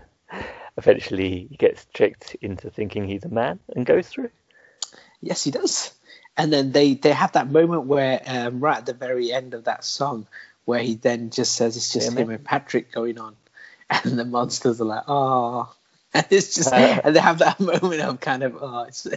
[0.78, 4.30] eventually he gets tricked into thinking he's a man and goes through.
[5.22, 5.92] Yes, he does.
[6.38, 9.66] And then they, they have that moment where, um, right at the very end of
[9.66, 10.28] that song,
[10.64, 12.36] where he then just says it's just Yeah, him man.
[12.36, 13.36] and Patrick going on,
[13.90, 15.74] and the monsters are like, oh,
[16.14, 19.08] and it's just, uh, and they have that moment of kind of, oh, it's,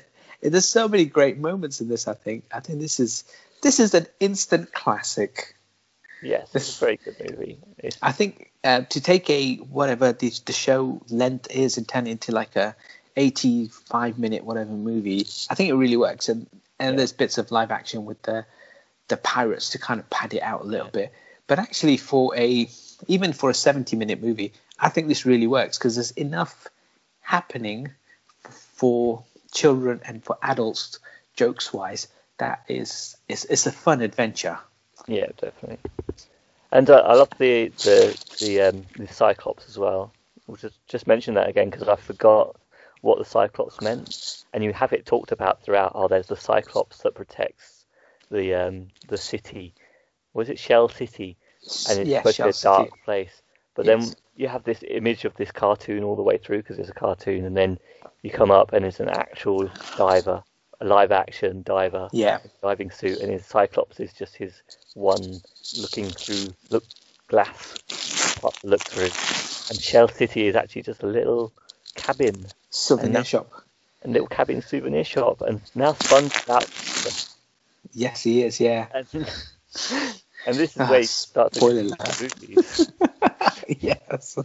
[0.43, 2.09] there's so many great moments in this.
[2.09, 3.25] I think, I think this is
[3.63, 5.55] this is an instant classic.
[6.23, 7.59] Yes, it's a very good movie.
[7.79, 12.07] It's, I think uh, to take a whatever the, the show length is and turn
[12.07, 12.77] it into like a
[13.17, 16.29] 85 minute whatever movie, I think it really works.
[16.29, 16.47] And
[16.79, 16.97] and Yeah.
[16.99, 18.47] there's bits of live action with the
[19.09, 21.13] the pirates to kind of pad it out a little bit.
[21.47, 22.69] But actually, for a
[23.07, 26.69] even for a 70 minute movie, I think this really works because there's enough
[27.21, 27.93] happening
[28.49, 30.99] for children and for adults,
[31.35, 32.09] jokes wise,
[32.39, 34.59] that is it's, it's a fun adventure.
[35.07, 35.79] Yeah, definitely.
[36.73, 40.13] And uh, I love the the the, um, the Cyclops as well.
[40.47, 42.57] We'll just just mention that again because I forgot
[43.01, 45.93] what the Cyclops meant, and you have it talked about throughout.
[45.95, 47.87] Oh, there's the Cyclops that protects
[48.31, 49.75] the um, the city.
[50.33, 51.37] Was it Shell City?
[51.89, 53.43] And it's Yeah, supposed to be a dark place.
[53.75, 54.07] But Yes.
[54.09, 56.95] then you have this image of this cartoon all the way through because it's a
[56.95, 57.79] cartoon, and then
[58.23, 60.43] you come up and it's an actual diver,
[60.81, 64.63] a live action diver Yeah, diving suit, and his Cyclops is just his
[64.95, 65.41] one
[65.79, 66.85] looking through look
[67.29, 67.77] glass
[68.65, 69.05] look through,
[69.71, 71.53] and Shell City is actually just a little
[71.95, 73.53] cabin, souvenir that- shop.
[74.03, 76.69] a little cabin souvenir shop, and now Sponge out,
[77.93, 78.59] Yes, he is.
[78.61, 78.87] Yeah.
[78.95, 79.07] and,
[80.47, 81.67] and this is Ah, where he starts to
[83.69, 84.39] yes.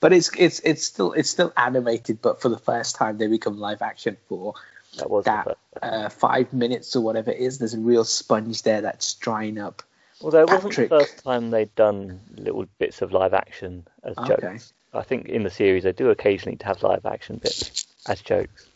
[0.00, 3.58] But it's it's it's still it's still animated, but for the first time they become
[3.58, 4.54] live action for
[4.98, 7.58] That was that uh, five minutes or whatever it is.
[7.58, 9.82] There's a real sponge there that's drying up.
[10.20, 10.90] Although it wasn't Patrick.
[10.90, 14.42] the first time they'd done little bits of live action as Okay.
[14.42, 14.72] jokes.
[14.92, 18.66] I think in the series they do occasionally to have live action bits as jokes,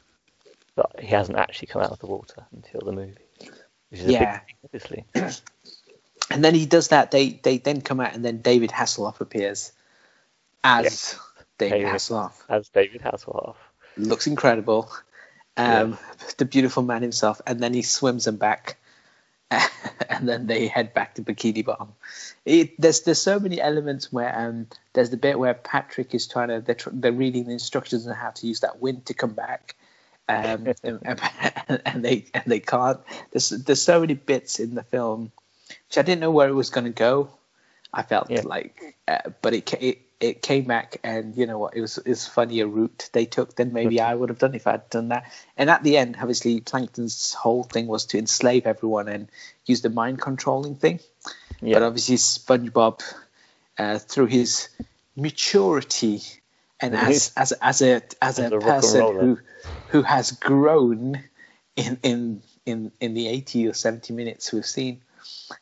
[0.77, 3.15] but he hasn't actually come out of the water until the movie,
[3.91, 4.33] which is Yeah.
[4.33, 5.05] big obviously.
[6.33, 7.11] And then he does that.
[7.11, 9.73] They they then come out, and then David Hasselhoff appears
[10.65, 11.19] as
[11.59, 11.93] David David.
[11.93, 12.33] Hasselhoff.
[12.49, 13.57] as David Hasselhoff.
[13.97, 14.91] Looks incredible.
[15.57, 15.99] Um,
[16.39, 18.79] The beautiful man himself, and then he swims them back,
[19.51, 21.93] and then they head back to Bikini Bottom.
[22.45, 26.49] It, there's there's so many elements where um there's the bit where Patrick is trying
[26.49, 29.33] to they're, tr- they're reading the instructions on how to use that wind to come
[29.33, 29.77] back.
[30.29, 33.01] Um, and, and they and they can't.
[33.33, 35.33] There's there's so many bits in the film,
[35.89, 37.31] which I didn't know where it was going to go.
[37.93, 38.43] I felt Yeah.
[38.45, 41.77] like, uh, but it, it it came back, and you know what?
[41.77, 44.89] It was it's funnier route they took than maybe I would have done if I'd
[44.89, 45.31] done that.
[45.57, 49.29] And at the end, obviously, Plankton's whole thing was to enslave everyone and
[49.67, 51.01] use the mind controlling thing.
[51.61, 53.03] Yeah, But obviously, SpongeBob,
[53.79, 54.69] uh, through his
[55.17, 56.23] maturity
[56.81, 59.39] and as as as a as, As a, a person who
[59.87, 61.23] who has grown
[61.77, 65.01] in in in in the eighty or seventy minutes we've seen,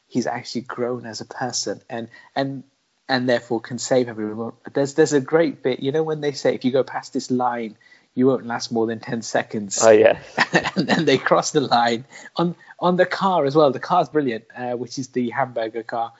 [0.07, 2.65] he's actually grown as a person and and
[3.09, 4.53] and therefore can save everyone.
[4.73, 7.31] There's there's a great bit, you know, when they say if you go past this
[7.31, 7.77] line,
[8.15, 10.21] you won't last more than ten seconds oh yeah,
[10.77, 12.05] and then they cross the line
[12.37, 13.73] on on the car as well.
[13.73, 16.13] The car's brilliant, uh, which is the hamburger car.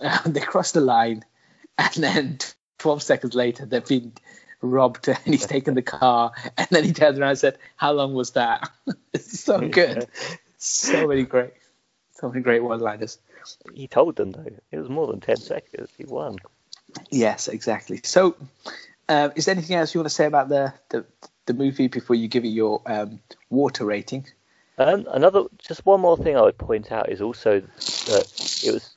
[0.00, 1.24] Uh, they cross the line,
[1.78, 2.38] and then
[2.78, 4.12] 12 seconds later they've been
[4.60, 8.12] robbed, and he's taken the car, and then he turns around and said, "How long
[8.12, 8.70] was that?"
[9.14, 10.06] it's so good,
[10.58, 11.52] so many great,
[12.28, 13.18] so many great one-liners.
[13.74, 15.90] he told them though it was more than ten seconds.
[15.98, 16.38] He won.
[17.10, 18.00] Yes, exactly.
[18.02, 18.36] So,
[19.08, 21.04] uh, is there anything else you want to say about the the,
[21.46, 24.26] the movie before you give it your um, water rating?
[24.78, 28.94] Um, another, just one more thing I would point out is also that it was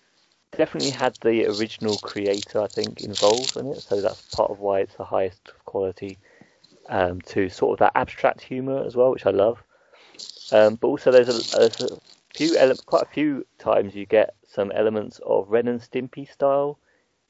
[0.55, 3.81] definitely had the original creator, I think, involved in it.
[3.81, 6.17] So that's part of why it's the highest quality
[6.89, 9.61] um, to sort of that abstract humor as well, which I love.
[10.51, 11.99] Um, but also there's a, there's a
[12.37, 16.77] few ele- quite a few times you get some elements of Ren and Stimpy style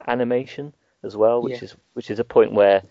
[0.06, 1.64] animation as well, which Yeah.
[1.64, 2.82] is which is a point where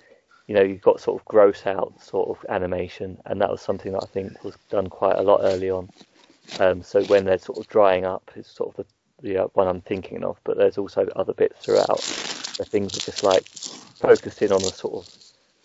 [0.47, 3.91] you know you've got sort of gross out sort of animation, and that was something
[3.93, 5.89] that I think was done quite a lot early on.
[6.59, 9.67] Um, so when they're sort of drying up is sort of the, the uh, one
[9.67, 12.01] I'm thinking of, but there's also other bits throughout
[12.57, 13.43] where things are just like
[13.99, 15.13] focusing on the sort of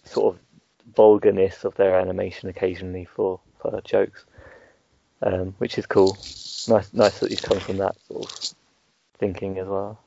[0.05, 0.41] sort of
[0.95, 4.25] vulgarness of their animation occasionally for for jokes,
[5.23, 6.17] um, which is cool.
[6.69, 8.57] Nice, nice that he's come from that sort of
[9.19, 9.99] thinking as well.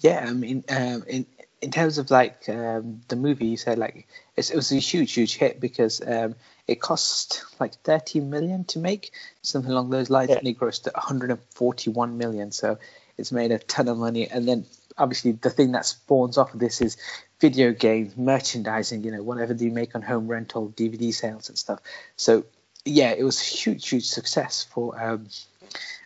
[0.00, 1.26] Yeah, I mean, um, in
[1.62, 5.12] in terms of like um, the movie, you said like it's, it was a huge,
[5.12, 6.34] huge hit because um,
[6.68, 10.38] it cost like 30 million to make, something along those lines, Yeah.
[10.38, 12.52] and it grossed 141 million.
[12.52, 12.78] So
[13.16, 14.28] it's made a ton of money.
[14.28, 14.66] And then
[14.98, 16.98] obviously the thing that spawns off of this is
[17.40, 21.80] video games, merchandising, you know, whatever they make on home rental, DVD sales and stuff.
[22.16, 22.44] So
[22.86, 25.28] yeah, it was a huge, huge success for um,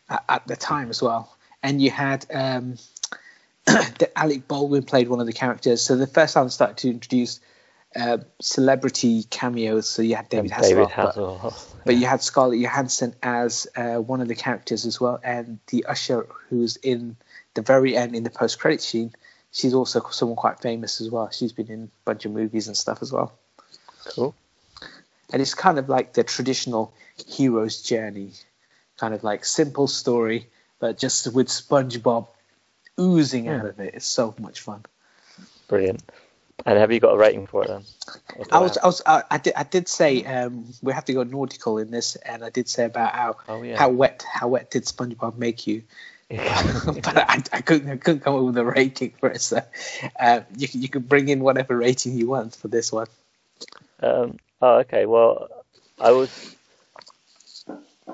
[0.09, 1.37] at, at the time as well.
[1.63, 2.77] And you had um,
[3.67, 5.83] that Alec Baldwin played one of the characters.
[5.83, 7.41] So the first time I started to introduce
[7.95, 11.75] uh, celebrity cameos, so you had David And David Hasselhoff, but, Hasselhoff.
[11.85, 15.87] but you had Scarlett Johansson as uh, one of the characters as well, and the
[15.87, 17.17] usher who's in
[17.55, 19.13] the very end in the post-credit scene.
[19.53, 21.29] She's also someone quite famous as well.
[21.31, 23.33] She's been in a bunch of movies and stuff as well.
[24.05, 24.35] Cool.
[25.33, 26.93] And it's kind of like the traditional
[27.27, 28.33] hero's journey,
[28.99, 32.27] kind of like simple story, but just with SpongeBob
[32.99, 33.95] oozing out of it.
[33.95, 34.85] It's so much fun.
[35.69, 36.03] Brilliant.
[36.67, 37.83] And have you got a rating for it then?
[38.53, 41.23] I was, I was, I, I did, I did say um, we have to go
[41.23, 43.79] nautical in this, and I did say about how Oh, yeah.
[43.79, 45.85] how wet how wet did SpongeBob make you,
[46.29, 49.41] but I, I couldn't I couldn't come up with a rating for it.
[49.41, 49.63] So
[50.19, 53.07] uh, you you can bring in whatever rating you want for this one.
[54.03, 55.07] Um, oh, okay.
[55.07, 55.49] Well,
[56.01, 56.57] I was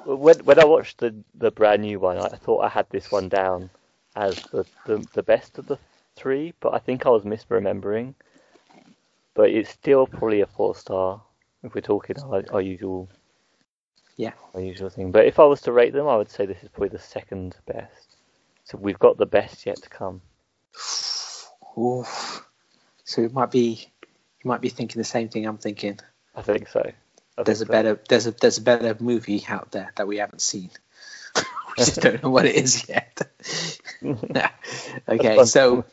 [0.05, 3.29] when when I watched the the brand new one, I thought I had this one
[3.29, 3.71] down
[4.17, 5.79] as the the, the best of the
[6.17, 8.15] three, but I think I was misremembering.
[9.35, 11.23] But it's still probably a four star
[11.63, 13.09] if we're talking our, our usual
[14.17, 14.33] Yeah.
[14.55, 15.13] our usual thing.
[15.13, 17.57] But if I was to rate them, I would say this is probably the second
[17.67, 18.17] best.
[18.65, 20.23] So we've got the best yet to come.
[21.79, 22.45] Oof.
[23.05, 23.89] So it might be
[24.47, 25.99] might be thinking the same thing I'm thinking.
[26.35, 26.91] I think so.
[27.39, 27.73] I There's a so.
[27.73, 30.71] better there's a there's a better movie out there that we haven't seen.
[31.37, 31.43] we
[31.77, 33.21] just don't know what it is yet.
[35.09, 35.85] okay, so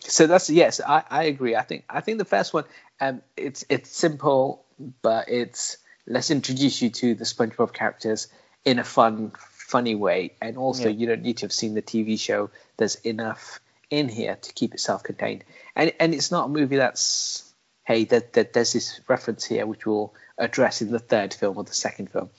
[0.00, 1.56] so that's yes, I, I agree.
[1.56, 2.64] I think I think the first one,
[3.00, 4.64] um, it's it's simple,
[5.02, 8.28] but it's let's introduce you to the SpongeBob characters
[8.64, 10.94] in a fun, funny way, and also Yeah.
[10.94, 12.50] you don't need to have seen the TV show.
[12.76, 17.45] There's enough in here to keep it self-contained, and and it's not a movie that's
[17.86, 21.64] hey that that there's this reference here which we'll address in the third film or
[21.64, 22.30] the second film.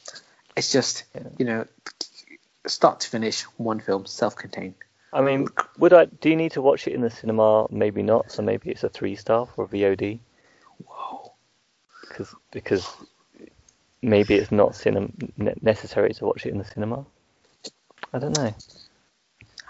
[0.56, 1.04] It's just
[1.38, 1.66] you know
[2.68, 4.76] start to finish one film self-contained.
[5.14, 6.06] I mean, would I?
[6.06, 7.68] Do you need to watch it in the cinema?
[7.72, 8.32] Maybe not.
[8.32, 10.20] So maybe it's a three star for VOD
[10.86, 11.32] Whoa.
[12.02, 12.88] because because
[14.02, 15.10] maybe it's not cinema
[15.62, 17.06] necessary to watch it in the cinema.
[18.14, 18.54] I don't know.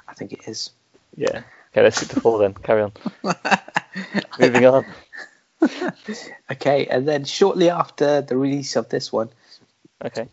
[0.08, 0.72] I think it is.
[1.16, 1.44] Yeah.
[1.72, 2.54] Okay, let's skip to four then.
[2.54, 2.92] Carry on.
[4.40, 4.86] Moving on.
[6.52, 9.30] Okay, and then shortly after the release of this one,
[10.04, 10.28] Okay.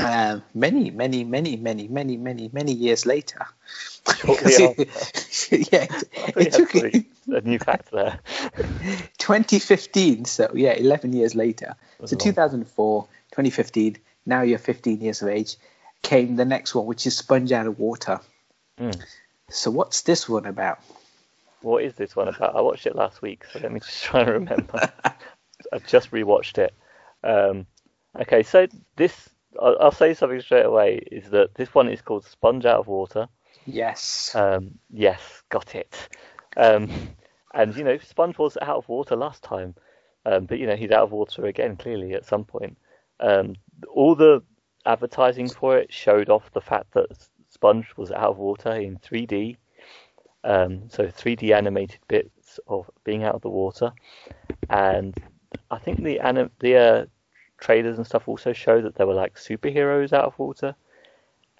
[0.00, 3.46] um, many, many, many, many, many, many, many years later,
[4.18, 8.20] Shortly it- yeah, it, it took a new fact there.
[9.18, 10.24] 2015.
[10.24, 11.74] So yeah, 11 years later.
[11.98, 12.24] That's So long.
[12.24, 13.02] 2004,
[13.32, 13.96] 2015.
[14.26, 15.56] Now you're 15 years of age.
[16.02, 18.20] Came the next one, which is Sponge Out of Water.
[18.78, 19.02] Mm.
[19.50, 20.78] So what's this one about?
[21.62, 22.54] What is this one about?
[22.54, 24.92] I watched it last week, so let me just try and remember.
[25.72, 26.74] I've just rewatched it.
[27.24, 27.66] Um,
[28.20, 28.66] okay, so
[28.96, 31.02] this I'll, I'll say something straight away.
[31.10, 33.28] Is that this one is called Sponge Out of Water?
[33.64, 34.34] Yes.
[34.34, 36.08] Um, yes, got it.
[36.56, 36.90] Um,
[37.52, 39.74] and you know, Sponge was out of water last time,
[40.24, 42.76] um, but you know he's out of water again clearly at some point.
[43.18, 43.56] Um,
[43.92, 44.42] all the
[44.84, 47.06] advertising for it showed off the fact that
[47.48, 49.56] Sponge was out of water in 3D.
[50.46, 53.92] Um, so 3D animated bits of being out of the water,
[54.70, 55.12] and
[55.70, 57.06] I think the anim- the uh,
[57.58, 60.76] trailers and stuff also show that there were like superheroes out of water,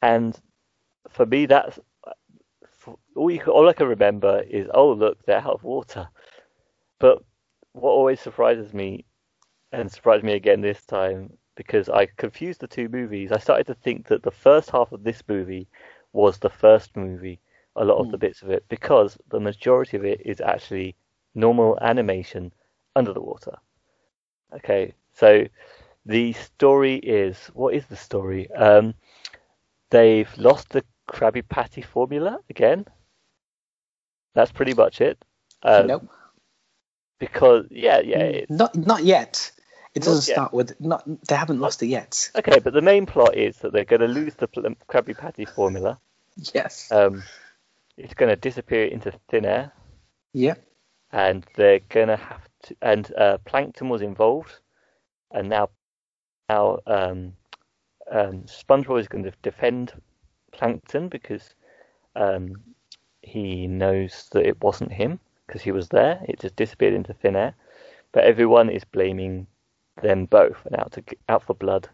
[0.02, 0.40] and
[1.08, 1.80] for me that's
[3.16, 6.08] all you all I can remember is oh look they're out of water,
[7.00, 7.22] but
[7.72, 9.04] what always surprises me,
[9.72, 13.32] and surprised me again this time because I confused the two movies.
[13.32, 15.66] I started to think that the first half of this movie
[16.12, 17.40] was the first movie,
[17.76, 20.96] a lot of the bits of it, because the majority of it is actually
[21.34, 22.52] normal animation
[22.94, 23.56] under the water.
[24.54, 25.46] Okay, so
[26.04, 28.50] the story is what is the story?
[28.50, 28.94] Um,
[29.90, 32.86] they've lost the Krabby Patty formula again.
[34.34, 35.18] That's pretty much it.
[35.62, 36.08] Um, nope.
[37.18, 38.44] Because yeah, yeah.
[38.48, 39.50] Not not yet.
[39.94, 40.34] It doesn't yet.
[40.34, 41.04] start with not.
[41.26, 42.30] They haven't lost it yet.
[42.36, 44.48] okay, but the main plot is that they're going to lose the
[44.88, 45.98] Krabby Patty formula.
[46.52, 46.92] Yes.
[46.92, 47.22] Um,
[47.96, 49.72] it's going to disappear into thin air,
[50.32, 50.54] Yeah.
[51.12, 52.76] and they're going to have to.
[52.82, 54.60] And uh, Plankton was involved,
[55.32, 55.70] and now,
[56.48, 57.32] now um,
[58.10, 59.92] um, SpongeBob is going to defend
[60.52, 61.54] Plankton because
[62.14, 62.62] um,
[63.22, 66.20] he knows that it wasn't him because he was there.
[66.28, 67.54] It just disappeared into thin air,
[68.12, 69.46] but everyone is blaming
[70.02, 71.88] them both and out to out for blood.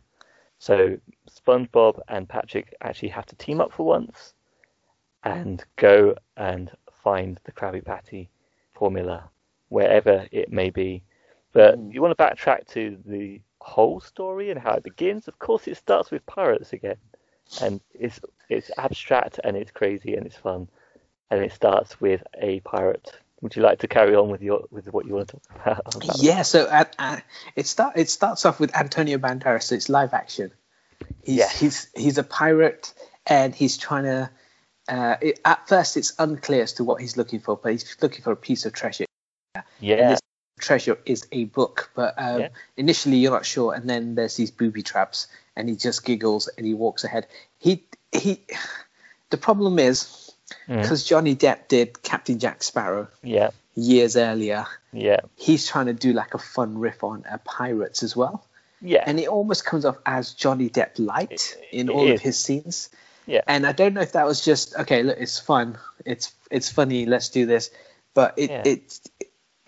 [0.59, 0.99] So
[1.31, 4.35] SpongeBob and Patrick actually have to team up for once
[5.25, 6.71] and go and
[7.05, 8.31] find the Krabby Patty
[8.75, 9.31] formula
[9.69, 11.03] wherever it may be.
[11.53, 11.95] But Mm.
[11.95, 15.29] you want to backtrack to the whole story and how it begins.
[15.29, 16.97] Of course, it starts with pirates again,
[17.61, 20.69] and it's it's abstract and it's crazy and it's fun,
[21.31, 23.13] and it starts with a pirate.
[23.41, 25.95] Would you like to carry on with your with what you want to talk about?
[26.05, 26.43] about Yeah.
[26.43, 27.21] So uh, uh,
[27.57, 29.65] it start it starts off with Antonio Banderas.
[29.65, 30.53] So it's live action.
[31.23, 31.59] He's Yes.
[31.61, 32.93] he's he's a pirate
[33.27, 34.31] and he's trying to.
[34.93, 38.23] Uh, it, at first, it's unclear as to what he's looking for, but he's looking
[38.23, 39.07] for a piece of treasure.
[39.81, 40.21] Yeah, this
[40.61, 42.49] treasure is a book, but um, Yeah.
[42.77, 46.67] initially you're not sure, and then there's these booby traps, and he just giggles and
[46.67, 47.27] he walks ahead.
[47.59, 48.41] He he.
[49.31, 50.31] The problem is
[50.69, 50.83] Mm.
[50.83, 53.09] because Johnny Depp did Captain Jack Sparrow.
[53.23, 54.67] yeah, years earlier.
[54.93, 55.21] Yeah.
[55.37, 58.45] He's trying to do like a fun riff on uh, pirates as well,
[58.83, 59.03] Yeah.
[59.07, 62.15] and it almost comes off as Johnny Depp light in all is.
[62.17, 62.91] of his scenes.
[63.27, 63.43] Yeah.
[63.47, 65.03] And I don't know if that was just okay.
[65.03, 65.79] Look, it's fun.
[66.05, 67.07] It's it's funny.
[67.07, 67.71] Let's do this.
[68.15, 68.63] But it Yeah.
[68.65, 69.01] it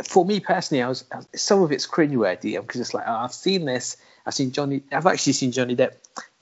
[0.02, 3.64] for me personally, I was some of it's cringeworthy because it's like oh, I've seen
[3.64, 3.96] this.
[4.26, 4.82] I've seen Johnny.
[4.90, 5.92] I've actually seen Johnny Depp.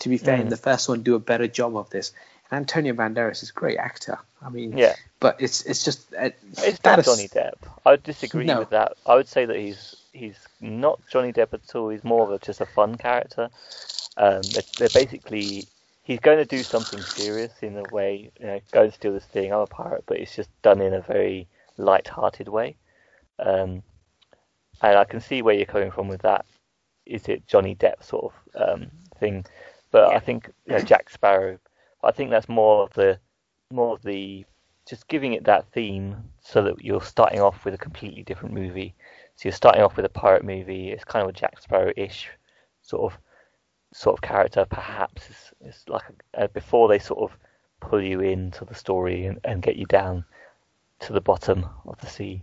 [0.00, 0.50] To be fair, in Mm.
[0.50, 2.12] the first one, do a better job of this.
[2.50, 4.18] And Antonio Banderas is a great actor.
[4.44, 4.94] I mean, Yeah.
[5.20, 7.54] But it's it's just uh, It's not is- Johnny Depp.
[7.86, 8.58] I would disagree No.
[8.60, 8.94] with that.
[9.06, 11.90] I would say that he's he's not Johnny Depp at all.
[11.90, 13.50] He's more of a, just a fun character.
[14.16, 15.66] Um, they're, they're basically
[16.02, 18.30] he's going to do something serious in a way.
[18.40, 19.52] You know, go and steal this thing.
[19.52, 22.76] I'm a pirate, but it's just done in a very light-hearted way.
[23.38, 23.82] Um,
[24.82, 26.44] and I can see where you're coming from with that.
[27.06, 29.44] Is it Johnny Depp sort of um, thing?
[29.90, 31.58] But I think you know, Jack Sparrow.
[32.02, 33.18] I think that's more of the
[33.70, 34.44] more of the
[34.88, 38.94] just giving it that theme so that you're starting off with a completely different movie.
[39.36, 40.90] So you're starting off with a pirate movie.
[40.90, 42.28] It's kind of a Jack Sparrow-ish
[42.82, 43.18] sort of
[43.92, 45.28] sort of character, perhaps.
[45.28, 46.02] is, it's like
[46.36, 47.36] uh, before they sort of
[47.80, 50.24] pull you into the story and, and get you down
[51.00, 52.42] to the bottom of the sea.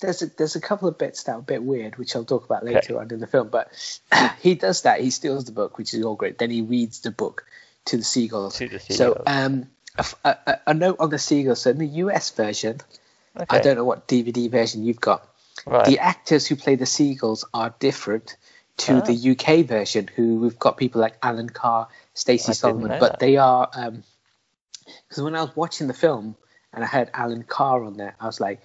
[0.00, 2.44] there's a, there's a couple of bits that are a bit weird, which I'll talk
[2.44, 2.74] about Okay.
[2.74, 3.48] later on in the film.
[3.48, 3.70] But
[4.40, 5.00] he does that.
[5.00, 6.38] He steals the book, which is all great.
[6.38, 7.46] Then he reads the book
[7.86, 8.58] to the seagulls.
[8.58, 11.62] To the So a um, a, a- a- a note on the seagulls.
[11.62, 12.80] So in the US version,
[13.36, 13.46] Okay.
[13.48, 15.26] I don't know what DVD version you've got.
[15.66, 15.86] Right.
[15.86, 18.36] The actors who play the seagulls are different
[18.78, 19.00] to Ah.
[19.00, 20.08] the UK version.
[20.16, 23.18] Who we've got people like Alan Carr, Stacey I Solomon, but that.
[23.20, 23.70] they are
[25.08, 26.36] because when I was watching the film
[26.72, 28.60] and I heard Alan Carr on there, I was like,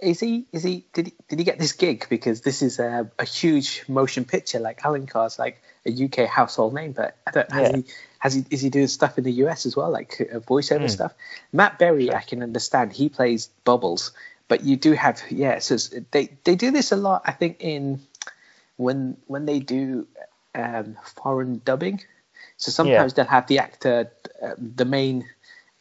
[0.00, 0.46] is he?
[0.52, 0.86] Is he?
[0.92, 1.14] Did he?
[1.28, 2.06] Did he get this gig?
[2.08, 4.60] Because this is a, a huge motion picture.
[4.60, 7.76] Like Alan Carr's like a UK household name, but I don't, has Yeah.
[7.78, 7.84] he?
[8.20, 8.44] Has he?
[8.50, 10.86] Is he doing stuff in the US as well, like uh, voiceover Hmm.
[10.88, 11.14] stuff?
[11.52, 12.92] Matt Berry, I can understand.
[12.92, 14.12] He plays Bubbles,
[14.46, 15.58] but you do have yeah.
[15.58, 17.22] So it's- they they do this a lot.
[17.24, 18.00] I think in
[18.78, 20.06] when when they do
[20.54, 22.00] um, foreign dubbing.
[22.56, 24.10] So sometimes they'll have the actor,
[24.42, 25.28] uh, the main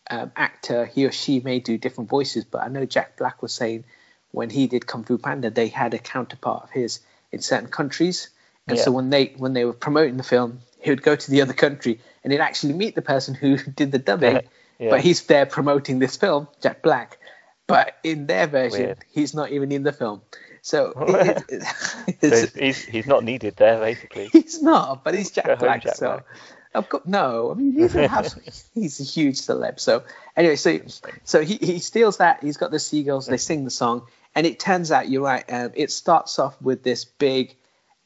[0.09, 2.43] um, actor, he or she may do different voices.
[2.43, 3.85] But I know Jack Black was saying
[4.31, 6.99] when he did Kung Fu Panda, they had a counterpart of his
[7.31, 8.29] in certain countries.
[8.67, 11.41] And so when they when they were promoting the film, he would go to the
[11.41, 14.41] other country and he'd actually meet the person who did the dubbing.
[14.79, 14.91] Yeah.
[14.91, 17.17] But he's there promoting this film, Jack Black.
[17.65, 19.05] But in their version, Weird.
[19.11, 20.21] he's not even in the film.
[20.61, 21.63] So it, it,
[22.21, 24.27] So it's, he's, he's not needed there, basically.
[24.31, 25.83] He's not, but he's Jack Go Black.
[25.83, 26.25] Jack so Black.
[26.75, 27.51] I've got no.
[27.51, 28.35] I mean, he's a house,
[28.73, 29.79] he's a huge celeb.
[29.79, 30.03] So
[30.35, 30.79] anyway, so
[31.23, 32.43] so he, he steals that.
[32.43, 33.25] He's got the seagulls.
[33.25, 34.05] They sing the song,
[34.35, 35.43] and it turns out you're right.
[35.49, 37.55] Um, it starts off with this big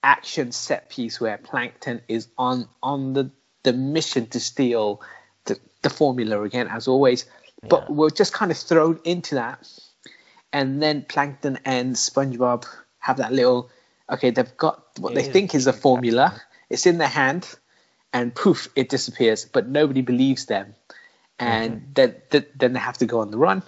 [0.03, 3.31] action set piece where Plankton is on on the
[3.63, 5.01] the mission to steal
[5.45, 7.25] the, the formula again, as always.
[7.67, 7.95] But Yeah.
[7.95, 9.67] we're just kind of thrown into that,
[10.53, 12.65] and then Plankton and SpongeBob
[12.99, 13.69] have that little.
[14.09, 16.41] Okay, they've got what It they think is a formula.
[16.69, 17.47] It's in their hand,
[18.13, 19.45] and poof, it disappears.
[19.45, 20.75] But nobody believes them,
[21.39, 21.93] and Mm-hmm.
[21.93, 23.63] then then then they have to go on the run.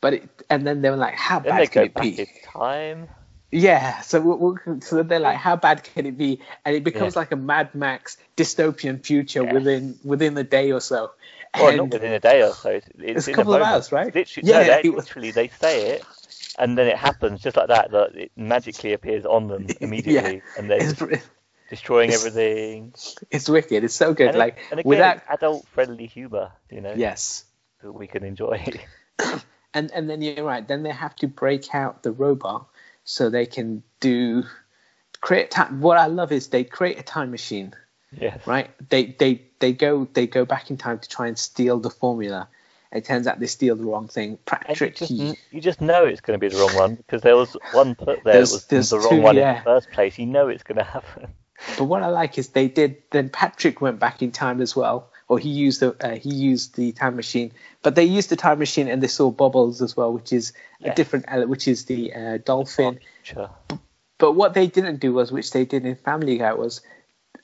[0.00, 3.08] But it, and then they were like, "How Then bad can it be?" time.
[3.50, 6.40] Yeah, so we'll, we'll, so they're like, how bad can it be?
[6.64, 7.20] And it becomes Yeah.
[7.20, 11.12] like a Mad Max dystopian future within within a day or so.
[11.54, 12.70] Well, And not within a day or so.
[12.70, 14.14] It's, it's, a in couple of hours, right?
[14.14, 16.04] Literally, Yeah, no, they, was- literally, they say it,
[16.58, 17.90] and then it happens just like that.
[17.92, 21.00] That it magically appears on them immediately, and they're it's,
[21.70, 22.94] destroying it's- everything.
[23.30, 23.84] it's wicked.
[23.84, 24.28] It's so good.
[24.30, 27.44] And, like and again, without adult-friendly humor, you know, yes,
[27.82, 28.64] that we can enjoy.
[29.74, 30.66] and and then you're right.
[30.66, 32.66] Then they have to break out the robot
[33.04, 34.42] so they can do
[35.20, 35.80] create time.
[35.80, 37.74] What I love is they create a time machine.
[38.20, 38.46] Yes.
[38.46, 38.70] right?
[38.90, 42.48] They they they go they go back in time to try and steal the formula.
[42.92, 44.38] It turns out they steal the wrong thing.
[44.52, 47.22] And you Patrick, just, you just know it's going to be the wrong one because
[47.22, 50.16] there was one put there that was the wrong two, one in the first place.
[50.16, 51.34] You know it's going to happen.
[51.76, 53.02] but what I like is they did.
[53.10, 56.76] Then Patrick went back in time as well, or he used the uh, he used
[56.76, 57.50] the time machine.
[57.82, 60.52] But they used the time machine and they saw bubbles as well, which is
[60.82, 63.00] a different which is the uh, dolphin.
[63.24, 63.50] Sure.
[64.18, 66.80] But what they didn't do was, which they did in Family Guy, was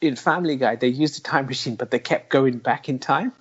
[0.00, 3.32] in Family Guy they used the time machine, but they kept going back in time.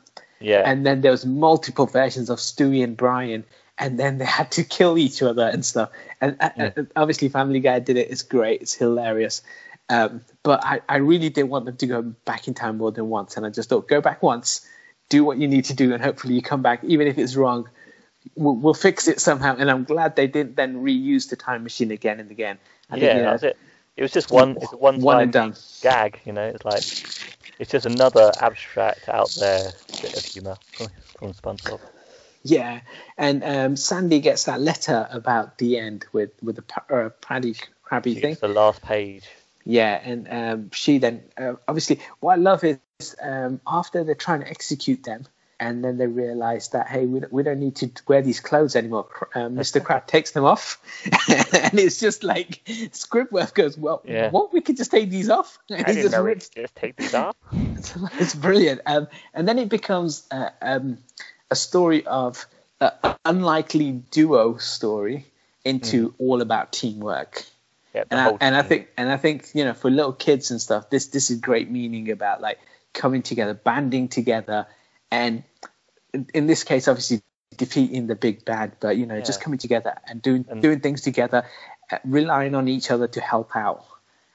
[0.42, 0.64] Yeah.
[0.66, 3.44] and then there was multiple versions of Stewie and Brian,
[3.78, 5.90] and then they had to kill each other and stuff.
[6.22, 6.72] And uh, Yeah.
[6.78, 8.10] uh, obviously, Family Guy did it.
[8.10, 8.62] It's great.
[8.62, 9.42] It's hilarious.
[9.90, 13.10] Um, but I, I really did want them to go back in time more than
[13.10, 14.66] once, and I just thought, go back once,
[15.10, 17.68] do what you need to do, and hopefully you come back, even if it's wrong.
[18.36, 19.56] We'll, we'll fix it somehow.
[19.58, 22.60] And I'm glad they didn't then reuse the time machine again and again.
[22.90, 23.58] I yeah, think, you know, that was it.
[24.00, 24.58] It was just one.
[24.62, 25.56] It's one-time one and done.
[25.82, 26.22] gag.
[26.24, 26.84] You know, it's like
[27.60, 30.56] it's just another abstract out there bit of humor
[31.18, 31.82] from, SpongeBob.
[32.42, 32.80] Yeah,
[33.18, 38.16] and um, Sandy gets that letter about the end with with the uh, Paddy Crabby
[38.16, 38.38] thing.
[38.40, 39.28] The last page.
[39.66, 42.80] Yeah, and um, she then uh, obviously what I love is
[43.22, 45.26] um, after they're trying to execute them,
[45.60, 48.76] and then they realize that hey, we don't, we don't need to wear these clothes
[48.76, 49.08] anymore.
[49.36, 49.84] Um, Mr.
[49.84, 54.30] Crab takes them off, and it's just like Squidward goes, well, Yeah.
[54.32, 54.54] what?
[54.54, 55.60] We could just take these off.
[55.70, 56.62] And I didn't just know rips it.
[56.62, 57.36] Just take these off.
[57.54, 58.82] it's brilliant.
[58.86, 60.98] Um, and then it becomes uh, um,
[61.52, 62.46] a story of
[62.82, 62.92] an
[63.26, 65.26] unlikely duo story
[65.66, 67.44] into all about teamwork.
[67.94, 70.62] Yeah, And I, and I think and I think you know for little kids and
[70.62, 72.60] stuff, this this is great meaning about like
[72.94, 74.68] coming together, banding together,
[75.12, 75.44] and
[76.14, 77.22] in, in this case, obviously
[77.58, 81.02] defeating the big bad, but you know just coming together and doing And- doing things
[81.02, 81.46] together,
[81.92, 83.86] uh, relying on each other to help out.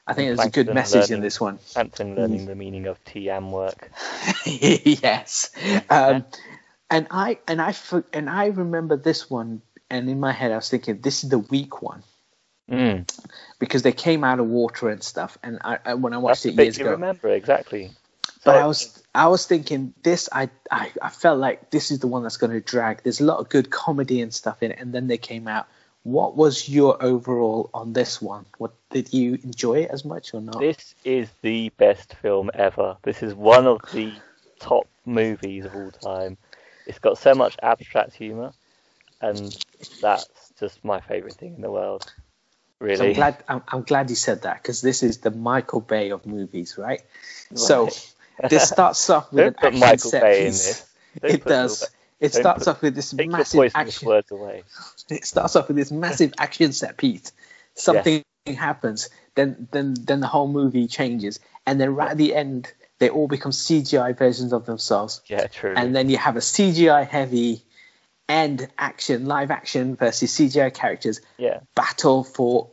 [0.07, 1.59] I think there's a good Plankton message in this one.
[1.72, 3.91] Plankton learning the meaning of TM work.
[4.45, 5.51] yes.
[5.89, 6.25] Um,
[6.91, 7.75] and I and I
[8.12, 11.39] and I remember this one, and in my head I was thinking this is the
[11.39, 12.03] weak one
[12.70, 13.07] Mm.
[13.59, 15.37] because they came out of water and stuff.
[15.43, 17.91] And I, I when I That's watched the it years you ago, remember exactly.
[18.45, 22.07] But I was I was thinking this I, I I felt like this is the
[22.07, 23.03] one that's going to drag.
[23.03, 25.66] There's a lot of good comedy and stuff in it, and then they came out.
[26.03, 28.45] What was your overall on this one?
[28.59, 30.61] What did you enjoy it as much or not?
[30.61, 32.99] This is the best film ever.
[33.03, 34.12] This is one of the
[34.61, 36.36] top movies of all time.
[36.86, 38.53] It's got so much abstract humor,
[39.22, 39.57] and
[40.03, 42.03] that's just my favorite thing in the world.
[42.03, 43.09] So Really.
[43.09, 46.26] I'm glad I'm, I'm glad you said that because this is the Michael Bay of
[46.26, 47.01] movies, right?
[47.55, 47.88] So
[48.51, 50.87] this starts off with an action Michael set Bay piece.
[51.22, 51.82] It does.
[52.20, 54.09] It Don't starts put- off with this massive action.
[54.09, 54.62] words away.
[55.11, 57.32] It starts off with this massive action set piece.
[57.74, 62.72] Something happens, then then then the whole movie changes, and then right at the end,
[62.99, 65.74] they all become CGI versions of themselves, Yeah, true.
[65.76, 67.62] and then you have a CGI heavy
[68.28, 72.68] and action live action versus CGI characters yeah, battle for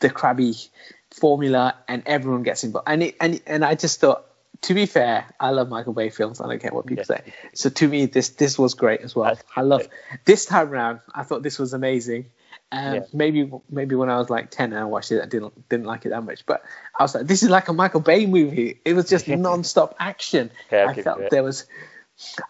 [0.00, 0.68] the Krabby
[1.10, 2.88] formula, and everyone gets involved.
[2.88, 4.24] And it, and and I just thought,
[4.62, 6.40] to be fair, I love Michael Bay films.
[6.40, 7.18] I don't care what people Yeah.
[7.18, 7.32] say.
[7.54, 9.38] So to me, this this was great as well.
[9.54, 9.88] I love
[10.24, 11.00] this time round.
[11.14, 12.26] I thought this was amazing.
[12.70, 13.00] Um, Yeah.
[13.12, 16.06] Maybe maybe when I was like ten and I watched it, I didn't didn't like
[16.06, 16.44] it that much.
[16.44, 16.62] But
[16.98, 18.80] I was like, this is like a Michael Bay movie.
[18.84, 20.50] It was just non-stop action.
[20.70, 21.66] Yeah, I felt there was.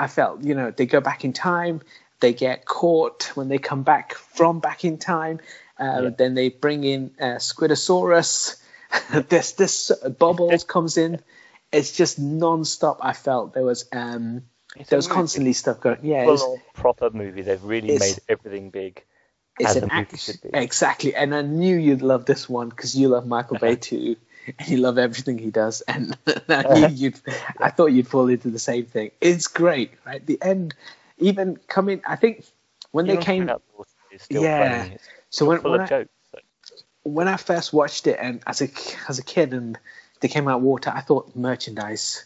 [0.01, 1.83] I felt you know they go back in time.
[2.21, 5.41] They get caught when they come back from back in time.
[5.79, 6.11] Uh.
[6.17, 8.57] Then they bring in uh, Squidosaurus.
[9.29, 11.21] this this Bubbles comes in.
[11.73, 12.99] It's just non-stop.
[13.03, 14.43] I felt there was um
[14.77, 15.99] It's there was constantly stuff going.
[16.03, 17.43] Yeah, it's, proper movie.
[17.43, 19.05] They've really made everything big.
[19.59, 20.51] it's an action should be.
[20.55, 21.15] exactly.
[21.15, 24.17] And I knew you'd love this one because you love Michael Bay too,
[24.59, 25.83] and you love everything he does.
[25.83, 26.17] And
[26.49, 27.21] I knew you'd.
[27.59, 29.11] I thought you'd fall into the same thing.
[29.21, 30.25] It's great, right?
[30.25, 30.75] The end,
[31.19, 32.01] even coming.
[32.07, 32.45] I think
[32.93, 33.49] when they came.
[33.49, 34.89] Out the Water is still Yeah.
[35.31, 36.11] So when when I, jokes.
[36.33, 36.39] So,
[37.03, 38.69] when I first watched it and as a
[39.09, 39.79] as a kid and
[40.21, 42.25] they came out water, I thought merchandise.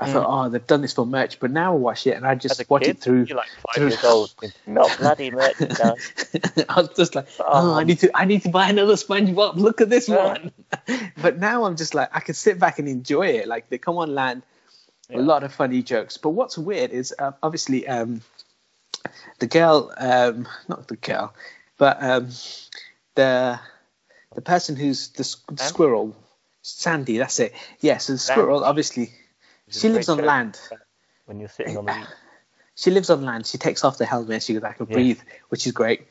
[0.00, 2.36] I thought, oh, they've done this for merch, but now I watch it and I
[2.36, 3.24] just watch kid, it through.
[3.24, 4.32] you're like five through- years old.
[4.66, 6.12] Not bloody merchandise.
[6.68, 9.56] I was just like, oh, I Um, need to, I need to buy another SpongeBob.
[9.56, 10.52] Look at this one.
[11.20, 13.48] but now I'm just like, I can sit back and enjoy it.
[13.48, 14.44] Like they come on land,
[15.10, 15.18] Yeah.
[15.18, 16.16] a lot of funny jokes.
[16.16, 18.22] But what's weird is uh, obviously um,
[19.40, 21.34] the girl, um, not the girl,
[21.76, 22.28] but um,
[23.16, 23.58] the
[24.36, 26.14] the person who's the, the squirrel,
[26.68, 27.18] Sandy.
[27.18, 27.54] That's it.
[27.80, 28.64] Yes, the squirrel.
[28.64, 29.12] Obviously,
[29.68, 30.60] she lives on land.
[31.26, 32.06] When you're sitting on the.
[32.74, 33.44] She lives on land.
[33.44, 34.40] She takes off the helmet.
[34.44, 34.92] She goes, I can Yeah.
[34.94, 36.06] breathe, which is great.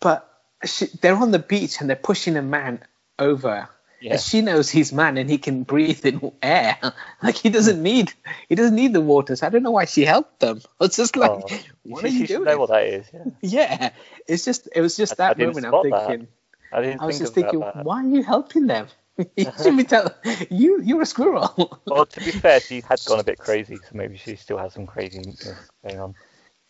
[0.00, 0.26] But
[0.64, 2.82] she, they're on the beach and they're pushing a man
[3.18, 3.68] over.
[4.00, 4.12] Yeah.
[4.12, 6.78] And she knows he's man and he can breathe in air.
[7.22, 7.82] Like he doesn't mm.
[7.82, 8.14] need
[8.48, 9.36] he doesn't need the water.
[9.36, 10.62] So I don't know why she helped them.
[10.80, 11.48] It's just like, Oh,
[11.82, 12.44] what she, are you doing?
[12.44, 13.06] know what that is.
[13.12, 13.24] Yeah.
[13.42, 13.90] Yeah,
[14.26, 15.66] it's just it was just I- I that didn't moment.
[15.66, 16.06] I'm spot that.
[16.06, 16.28] thinking.
[16.72, 18.86] I didn't I was just thinking, why are you helping them?
[19.36, 20.12] you should be telling
[20.50, 21.80] you you're a squirrel.
[21.88, 24.72] Well, to be fair, she had gone a bit crazy, so maybe she still has
[24.74, 25.36] some craziness
[25.84, 26.14] going on.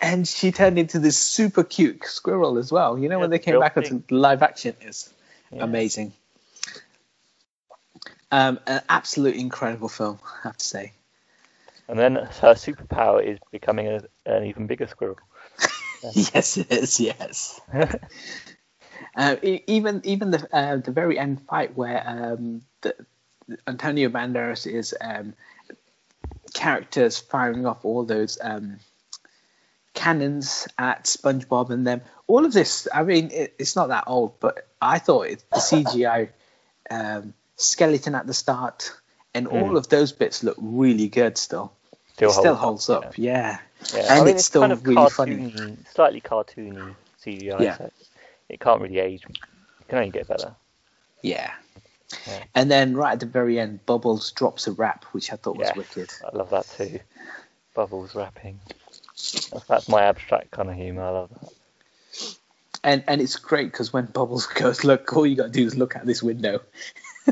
[0.01, 2.99] and she turned into this super cute squirrel as well.
[2.99, 3.93] You know Yeah, when they the came back thing.
[3.93, 5.13] onto live action is
[5.51, 5.63] Yeah.
[5.65, 6.13] amazing.
[8.31, 10.93] Um, an absolutely incredible film, I have to say.
[11.89, 15.19] And then her superpower is becoming a, an even bigger squirrel.
[16.13, 17.01] yes, it is.
[17.01, 17.61] Yes.
[19.17, 22.95] Uh, e- even even the uh, the very end fight where um, the,
[23.67, 25.35] Antonio Banderas is um,
[26.55, 28.79] characters firing off all those um,
[29.95, 32.03] cannons at SpongeBob and them.
[32.27, 35.61] All of this, I mean, it, it's not that old, but I thought it, the
[35.61, 36.29] CGI
[36.91, 38.93] um, skeleton at the start
[39.35, 39.77] and all Mm.
[39.77, 41.73] of those bits look really good still.
[42.15, 43.19] Still It still holds holds up, up.
[43.19, 43.59] Yeah.
[43.93, 45.53] Yeah, And I mean, it's still kind of really funny.
[45.95, 46.95] slightly cartoony
[47.25, 47.63] CGI.
[47.63, 47.77] Yeah.
[47.77, 47.91] So
[48.49, 49.25] it can't really age.
[49.29, 50.55] It can only get better.
[51.23, 51.53] Yeah.
[52.27, 52.45] Yeah.
[52.55, 55.71] And then right at the very end, Bubbles drops a rap, which I thought was
[55.77, 56.11] wicked.
[56.25, 57.01] I love that too.
[57.75, 58.61] Bubbles rapping.
[59.69, 61.03] That's, my abstract kind of humour.
[61.03, 61.53] I love that.
[62.85, 65.77] And and it's great because when Bubbles goes, look, all you got to do is
[65.77, 66.61] look out this window.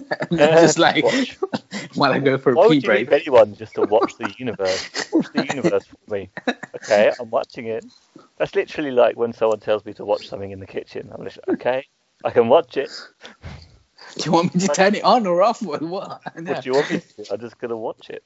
[0.33, 1.39] just like, Watch.
[1.95, 3.13] while I go for a Why pee break.
[3.13, 5.09] anyone just to watch the universe?
[5.13, 6.31] Watch the universe for me.
[6.77, 7.85] Okay, I'm watching it.
[8.39, 11.11] That's literally like when someone tells me to watch something in the kitchen.
[11.17, 11.87] I'm just okay.
[12.25, 12.91] I can watch it.
[14.17, 15.81] Do you want me to turn it on or off what?
[15.83, 15.89] No.
[15.89, 17.25] What do you want me to do?
[17.33, 18.23] I'm just gonna watch it.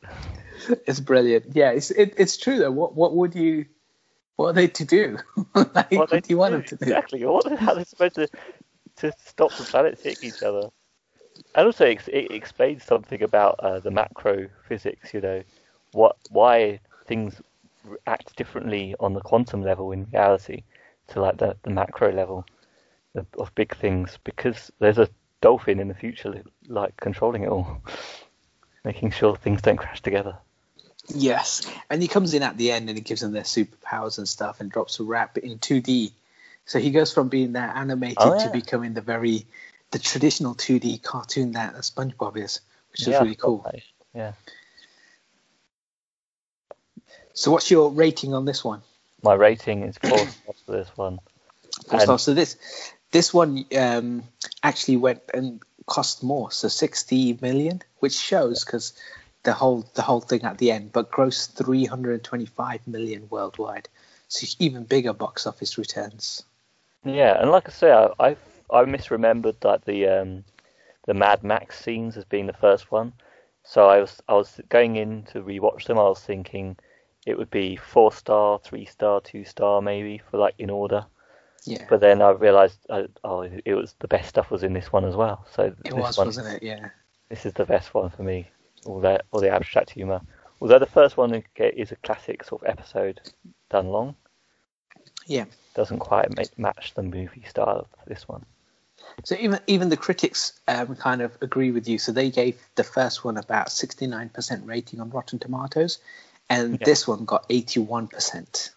[0.87, 1.55] It's brilliant.
[1.55, 2.71] Yeah, it's it, it's true though.
[2.71, 3.67] What what would you?
[4.37, 5.19] What are they to do?
[5.55, 6.85] like, what, they do you want do, them to do?
[6.85, 7.25] Exactly.
[7.25, 7.59] What?
[7.59, 8.29] How are they supposed to
[8.97, 10.69] to stop the planets hitting each other?
[11.55, 15.13] And also, it, it explains something about uh, the macro physics.
[15.13, 15.43] You know,
[15.93, 17.41] what why things
[18.07, 20.63] act differently on the quantum level in reality
[21.09, 22.45] to like the, the macro level
[23.15, 25.09] of, of big things because there's a
[25.41, 27.83] dolphin in the future like controlling it all,
[28.85, 30.37] making sure things don't crash together.
[31.09, 34.29] Yes, and he comes in at the end and he gives them their superpowers and
[34.29, 36.13] stuff and drops a rap in 2D.
[36.67, 39.47] So he goes from being that animated Oh, to becoming the very
[39.91, 42.61] the traditional 2D cartoon that SpongeBob is,
[42.93, 43.65] which is Yeah, really cool.
[43.67, 43.83] okay.
[44.15, 44.33] Yeah.
[47.33, 48.83] So what's your rating on this one?
[49.23, 51.21] My rating is four stars for this one.
[51.87, 52.23] Four stars.
[52.23, 52.57] So this
[53.11, 54.25] this one um,
[54.63, 58.93] actually went and cost more, so 60 million, which shows because
[59.43, 63.89] the whole the whole thing at the end, but grossed 325 million worldwide.
[64.29, 66.45] So even bigger box office returns.
[67.05, 68.37] Yeah, and like I say, I I,
[68.71, 70.45] I misremembered like the um,
[71.07, 73.13] the Mad Max scenes as being the first one.
[73.65, 75.99] So I was I was going in to rewatch them.
[75.99, 76.77] I was thinking
[77.27, 81.05] it would be four star, three star, two star, maybe for like in order.
[81.65, 84.93] Yeah, But then I realised uh, oh it was the best stuff was in this
[84.93, 85.47] one as well.
[85.55, 86.63] So it this was, one, wasn't it?
[86.63, 86.91] Yeah.
[87.29, 88.51] This is the best one for me.
[88.87, 90.21] All the all the abstract humour.
[90.61, 93.21] Although the first one is a classic sort of episode
[93.71, 94.17] done long.
[95.27, 95.45] Yeah.
[95.75, 98.45] Doesn't quite ma- match the movie style of this one.
[99.25, 101.99] So even even the critics um, kind of agree with you.
[101.99, 105.99] So they gave the first one about 69% rating on Rotten Tomatoes,
[106.49, 106.85] and Yeah.
[106.85, 108.71] this one got 81%.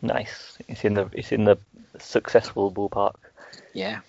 [0.00, 0.58] Nice.
[0.68, 1.58] It's in the it's in the
[1.98, 3.14] successful ballpark
[3.74, 4.00] Yeah.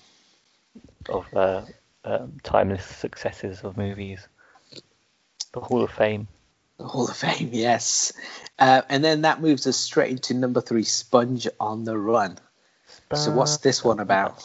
[1.07, 1.61] of uh,
[2.05, 4.27] um, timeless successes of movies.
[5.53, 6.27] The Hall of Fame.
[6.77, 8.13] The Hall of Fame, yes.
[8.57, 12.37] Uh, and then that moves us straight into number three, Sponge on the Run.
[13.13, 14.43] So what's this one about?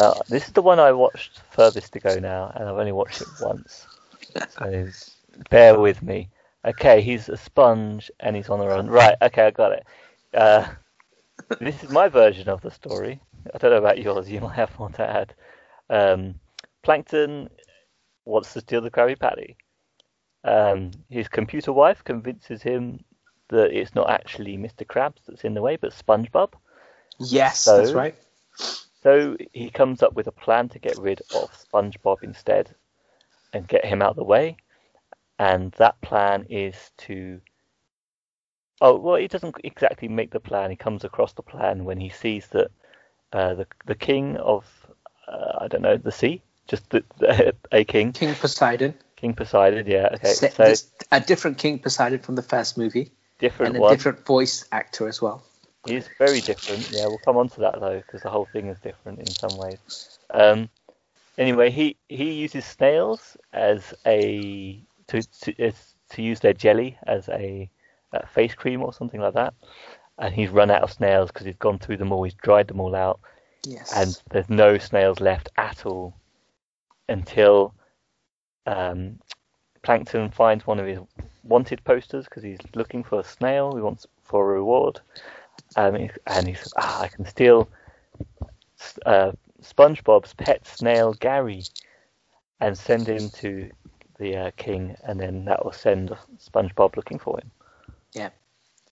[0.00, 3.20] Uh, this is the one I watched furthest to go now, and I've only watched
[3.20, 3.86] it once.
[4.50, 4.88] So
[5.50, 6.30] bear with me.
[6.64, 8.86] Okay, he's a sponge and he's on the run.
[8.88, 9.16] Right.
[9.22, 9.86] Okay, I got it.
[10.34, 10.66] Uh,
[11.58, 13.20] this is my version of the story.
[13.54, 14.28] I don't know about yours.
[14.30, 15.34] You might have more to add.
[15.88, 16.34] Um,
[16.82, 17.48] Plankton
[18.24, 19.56] wants to steal the Krabby Patty.
[20.44, 23.04] Um, his computer wife convinces him
[23.48, 24.86] that it's not actually Mr.
[24.86, 26.52] Krabs that's in the way, but SpongeBob.
[27.18, 28.14] Yes, So- that's right.
[29.02, 32.74] So he comes up with a plan to get rid of SpongeBob instead
[33.52, 34.56] and get him out of the way.
[35.38, 37.40] And that plan is to.
[38.82, 40.70] Oh, well, he doesn't exactly make the plan.
[40.70, 42.70] He comes across the plan when he sees that
[43.32, 44.64] uh, the the king of
[45.28, 48.94] uh, I don't know the sea, just the, the, a king, King Poseidon.
[49.16, 49.86] King Poseidon.
[49.86, 50.32] Yeah, okay.
[50.32, 50.74] So
[51.12, 53.94] a different King Poseidon from the first movie, different and a one.
[53.94, 55.42] different voice actor as well.
[55.86, 56.90] He's very different.
[56.90, 59.56] Yeah, we'll come on to that though, because the whole thing is different in some
[59.58, 59.78] ways.
[60.30, 60.68] Um,
[61.38, 67.28] anyway, he he uses snails as a to to, as, to use their jelly as
[67.28, 67.70] a,
[68.12, 69.54] uh face cream or something like that,
[70.18, 72.24] and he's run out of snails because he's gone through them all.
[72.24, 73.20] He's dried them all out,
[73.64, 73.92] Yes.
[73.96, 76.14] and there's no snails left at all
[77.08, 77.74] until
[78.66, 79.18] um,
[79.82, 80.98] Plankton finds one of his
[81.42, 83.74] wanted posters because he's looking for a snail.
[83.74, 85.00] He wants for a reward,
[85.76, 87.68] um, and he says, "Ah, I can steal
[89.06, 89.32] uh,
[89.62, 91.64] SpongeBob's pet snail Gary,
[92.60, 93.70] and send him to
[94.18, 97.50] the uh, king, and then that will send SpongeBob looking for him."
[98.14, 98.30] Yeah.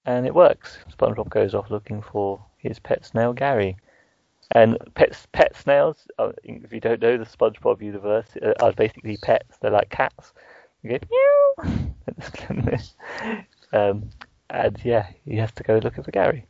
[0.06, 0.78] And it works.
[0.90, 3.76] SpongeBob goes off looking for his pet snail Gary.
[4.52, 9.18] And pets, pet snails, uh, if you don't know the SpongeBob universe, uh, are basically
[9.18, 9.58] pets.
[9.60, 10.32] They're like cats.
[10.82, 11.88] You go meow.
[13.72, 14.08] um,
[14.50, 16.46] and yeah, he has to go looking for Gary.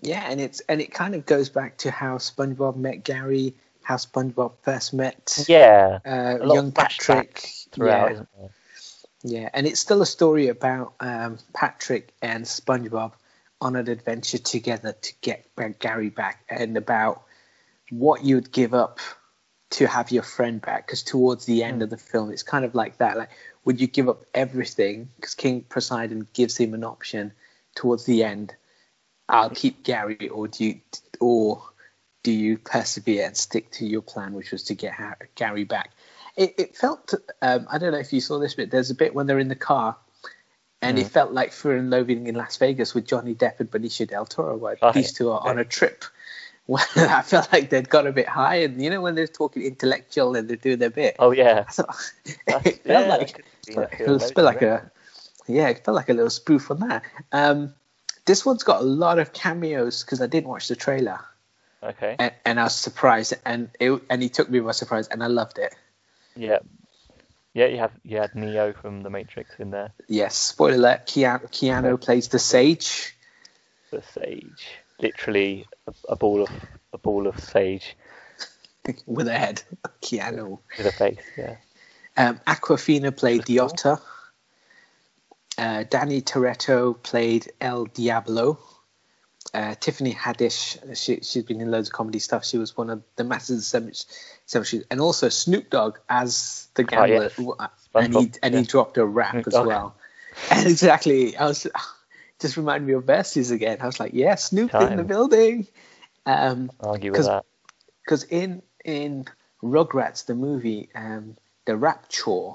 [0.00, 3.96] Yeah, and it's and it kind of goes back to how SpongeBob met Gary, how
[3.96, 7.48] SpongeBob first met Yeah, uh, young Patrick.
[7.72, 8.48] throughout, Yeah?
[9.22, 13.12] Yeah, and it's still a story about um, Patrick and SpongeBob
[13.60, 15.46] on an adventure together to get
[15.78, 17.22] Gary back, and about
[17.90, 18.98] what you'd give up
[19.70, 20.86] to have your friend back.
[20.86, 21.84] Because towards the end Mm.
[21.84, 23.16] of the film, it's kind of like that.
[23.16, 23.30] Like,
[23.64, 25.08] would you give up everything?
[25.16, 27.32] Because King Poseidon gives him an option
[27.74, 28.54] towards the end.
[29.28, 30.80] I'll keep Gary, or do you,
[31.20, 31.62] or
[32.22, 34.94] do you persevere and stick to your plan, which was to get
[35.34, 35.90] Gary back?
[36.36, 37.14] It, it felt.
[37.40, 38.70] Um, I don't know if you saw this bit.
[38.70, 39.96] There's a bit when they're in the car,
[40.82, 44.06] and it felt like Fear and Loathing in Las Vegas with Johnny Depp and Benicio
[44.06, 46.04] del Toro, where these two are on a trip.
[46.66, 49.64] Well, I felt like they'd got a bit high, and you know when they're talking
[49.64, 51.16] intellectual and they're doing their bit.
[51.18, 51.66] Oh yeah,
[52.26, 54.90] it yeah, felt that like it felt like a
[55.46, 57.02] yeah, it felt like a little spoof on that.
[57.32, 57.74] Um,
[58.26, 61.20] this one's got a lot of cameos because I didn't watch the trailer,
[61.82, 65.22] okay, and, and I was surprised, and it and he took me by surprise, and
[65.22, 65.74] I loved it.
[66.36, 66.58] yeah,
[67.52, 67.66] yeah.
[67.66, 72.00] You have you had Neo from The Matrix in there, Yes, spoiler alert: Keanu, Keanu
[72.00, 73.14] plays the sage.
[73.90, 74.68] the Sage,
[75.00, 76.50] literally a, a ball of
[76.92, 77.96] a ball of sage
[79.06, 79.62] with a head.
[80.02, 80.58] Keanu.
[80.78, 81.18] with a face.
[81.36, 81.56] Yeah,
[82.16, 83.98] Um, Awkwafina played the Otter.
[85.56, 88.58] Uh, Danny Trejo played El Diablo.
[89.52, 92.44] Uh, Tiffany Haddish, she, she's been in loads of comedy stuff.
[92.44, 94.04] She was one of the Masters of Cemetery,
[94.46, 97.68] Cemetery- and also Snoop Dogg as the gambler, yes.
[97.94, 99.66] and he and he dropped a rap Snoop as Dogg.
[99.68, 99.94] well.
[100.50, 101.68] And exactly, I was
[102.40, 103.78] just reminded me of verses again.
[103.80, 105.68] I was like, yeah, Snoop in the building.
[106.26, 107.44] Um, argue with that.
[108.02, 109.26] because in in
[109.62, 112.54] Rugrats the movie, um, the Rapture,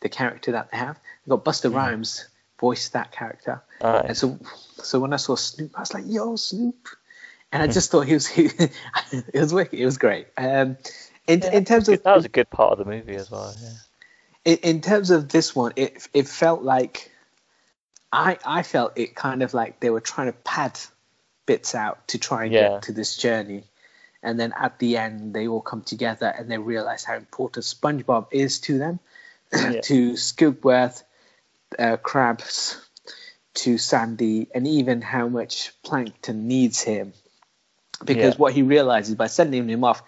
[0.00, 2.29] the character that they have, they got Busta Rhymes
[2.60, 4.04] voice that character, Alright.
[4.06, 4.38] and so
[4.82, 6.88] so when I saw Snoop, I was like, "Yo, Snoop,"
[7.52, 10.28] and I just thought he was he, it was wicked, it was great.
[10.36, 10.76] Um,
[11.26, 13.54] in Yeah, in terms of that was a good part of the movie as well.
[13.60, 14.52] Yeah.
[14.52, 17.10] in, in terms of this one, it it felt like
[18.12, 20.78] I I felt it kind of like they were trying to pad
[21.46, 22.60] bits out to try and Yeah.
[22.72, 23.64] get to this journey,
[24.22, 28.28] and then at the end they all come together and they realize how important SpongeBob
[28.30, 29.00] is to them,
[29.50, 31.02] to Squidward,
[31.78, 32.76] uh, Krabs,
[33.54, 37.12] to Sandy, and even how much Plankton needs him,
[38.04, 38.38] because Yeah.
[38.38, 40.02] what he realizes by sending him off.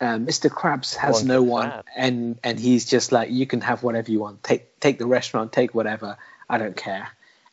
[0.00, 0.48] Uh, Mr.
[0.50, 1.82] Krabs has One no one, Krabs.
[1.96, 4.42] and and he's just like, you can have whatever you want.
[4.42, 6.16] Take take the restaurant, take whatever.
[6.48, 7.08] I don't care.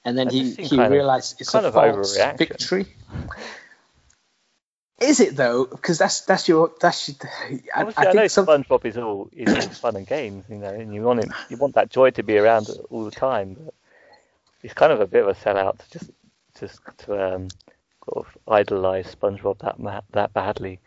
[0.05, 2.85] And then That he he kind of- realized it's a false victory.
[4.99, 5.65] Is it though?
[5.65, 7.17] Because that's that's your that's your,
[7.75, 10.45] I, Obviously, I I, know think some, SpongeBob is all is all fun and games,
[10.49, 13.11] you know, and you want it, you want that joy to be around all the
[13.11, 13.55] time.
[13.59, 13.73] But
[14.63, 16.11] it's kind of a bit of a sellout to just
[16.59, 17.47] just to um,
[18.05, 20.79] sort of idolize SpongeBob that ma- that badly.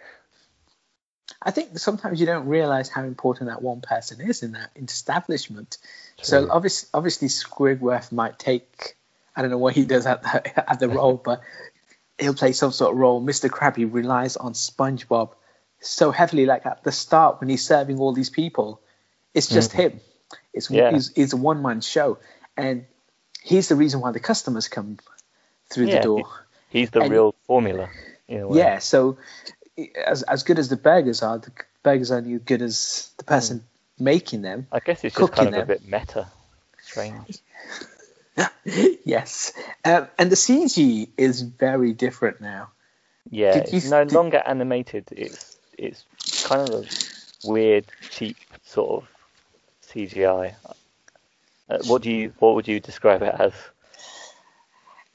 [1.41, 5.79] I think sometimes you don't realize how important that one person is in that establishment.
[6.21, 8.97] So obviously, obviously Squidward might take
[9.37, 11.41] I don't know what he does at the, at the role, but
[12.21, 13.23] he'll play some sort of role.
[13.23, 13.49] Mr.
[13.49, 15.31] Krabby relies on SpongeBob
[15.81, 18.81] so heavily, like at the start when he's serving all these people,
[19.35, 19.81] it's just mm-hmm.
[19.81, 20.01] him.
[20.53, 20.95] It's Yeah.
[20.95, 22.19] it's, it's a one man show,
[22.57, 22.85] and
[23.43, 24.99] he's the reason why the customers come
[25.71, 26.47] through Yeah, the door.
[26.69, 27.89] He's the And- real formula.
[28.29, 28.53] In.
[28.53, 29.19] Yeah, so
[29.97, 31.51] as as good as the burgers are, the
[31.83, 34.05] burgers are only as good as the person mm.
[34.05, 34.69] making them.
[34.71, 36.29] I guess it's just kind cooking of a bit meta,
[36.81, 37.39] strange.
[39.05, 39.53] yes,
[39.85, 42.71] um, and the CG is very different now.
[43.31, 45.07] Yeah, Did you it's no did- longer animated.
[45.13, 46.05] It's it's
[46.47, 49.09] kind of a weird, cheap sort of
[49.89, 50.55] CGI.
[51.69, 53.53] Uh, what do you what would you describe it as?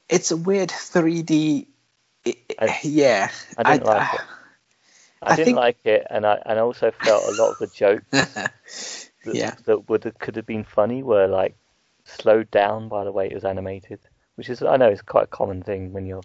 [0.10, 1.68] It's a weird 3D.
[2.28, 4.22] i- I- yeah, I didn't like it.
[5.22, 7.68] I, I didn't think- like it, and I and also felt a lot of the
[7.68, 8.52] jokes that,
[9.26, 9.56] Yeah.
[9.66, 11.56] that would have, could have been funny were like
[12.06, 14.00] slowed down by the way it was animated,
[14.36, 16.24] which is I know is quite a common thing when you're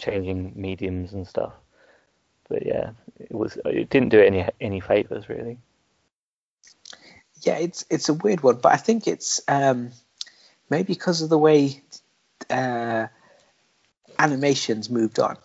[0.00, 1.52] changing mediums and stuff.
[2.48, 5.58] But yeah, it was it didn't do it any any favors really.
[7.42, 9.92] yeah, it's it's a weird one, but I think it's um,
[10.70, 11.82] maybe because of the way
[12.50, 13.06] uh,
[14.18, 15.36] animations moved on.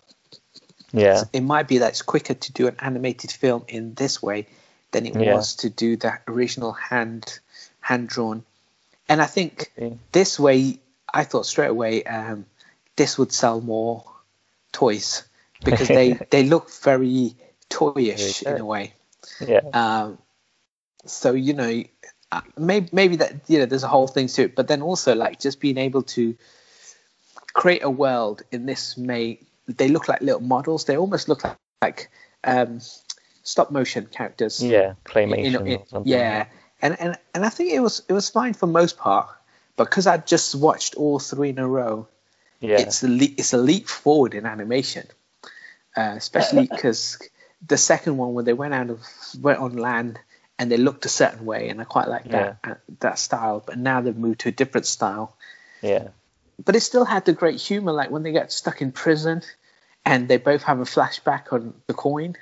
[0.92, 4.46] Yeah, It might be that it's quicker to do an animated film in this way
[4.92, 5.24] than it Yeah.
[5.24, 7.38] was to do that original hand
[7.80, 8.44] hand drawn.
[9.12, 9.90] And I think Yeah.
[10.12, 10.80] this way,
[11.12, 12.46] I thought straight away um,
[12.96, 14.04] this would sell more
[14.72, 15.24] toys
[15.62, 17.36] because they they look very
[17.68, 18.94] toyish in a way.
[19.46, 20.16] yeah, Um,
[21.04, 21.84] so you know,
[22.32, 25.14] uh, maybe maybe that you know there's a whole thing to it, but then also
[25.14, 26.34] like just being able to
[27.52, 30.86] create a world in this may they look like little models.
[30.86, 32.10] They almost look like, like
[32.44, 32.80] um,
[33.42, 34.62] stop motion characters.
[34.62, 36.10] yeah, claymation In- in- or something.
[36.12, 36.46] yeah,
[36.82, 39.28] and and and I think it was it was fine for most part,
[39.76, 42.08] because I just watched all three in a row,
[42.60, 42.80] Yeah.
[42.80, 45.06] it's a leap, it's a leap forward in animation,
[45.96, 47.18] uh, especially because
[47.66, 49.00] the second one when they went out of
[49.40, 50.18] went on land
[50.58, 53.62] and they looked a certain way, and I quite like that uh, that style.
[53.64, 55.36] But now they've moved to a different style,
[55.80, 56.08] yeah.
[56.62, 59.42] but it still had the great humor, like when they get stuck in prison
[60.04, 62.34] and they both have a flashback on the coin,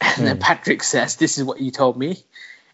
[0.00, 2.24] and then Patrick says, "This is what you told me."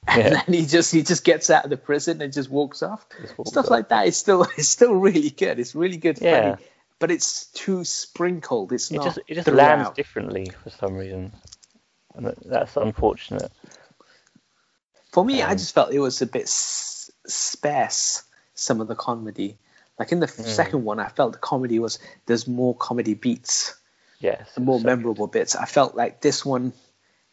[0.09, 0.23] And.
[0.23, 0.29] Yeah.
[0.45, 3.07] then he just he just gets out of the prison and just walks off.
[3.21, 3.71] Just walks Stuff off.
[3.71, 5.59] like that is still it's still really good.
[5.59, 6.57] It's really good Yeah.
[6.57, 6.65] funny,
[6.99, 8.73] but it's too sprinkled.
[8.73, 9.05] It's It not.
[9.07, 9.79] just it just throughout.
[9.79, 11.33] lands differently for some reason,
[12.15, 13.51] and that's unfortunate.
[15.13, 18.23] For me, I Um, just felt it was a bit s- sparse.
[18.57, 19.59] Some of the comedy,
[19.99, 23.75] like in the f second one, I felt the comedy was there's more comedy beats,
[24.21, 24.49] Yes.
[24.55, 25.57] and more memorable bits.
[25.57, 26.73] I felt like this one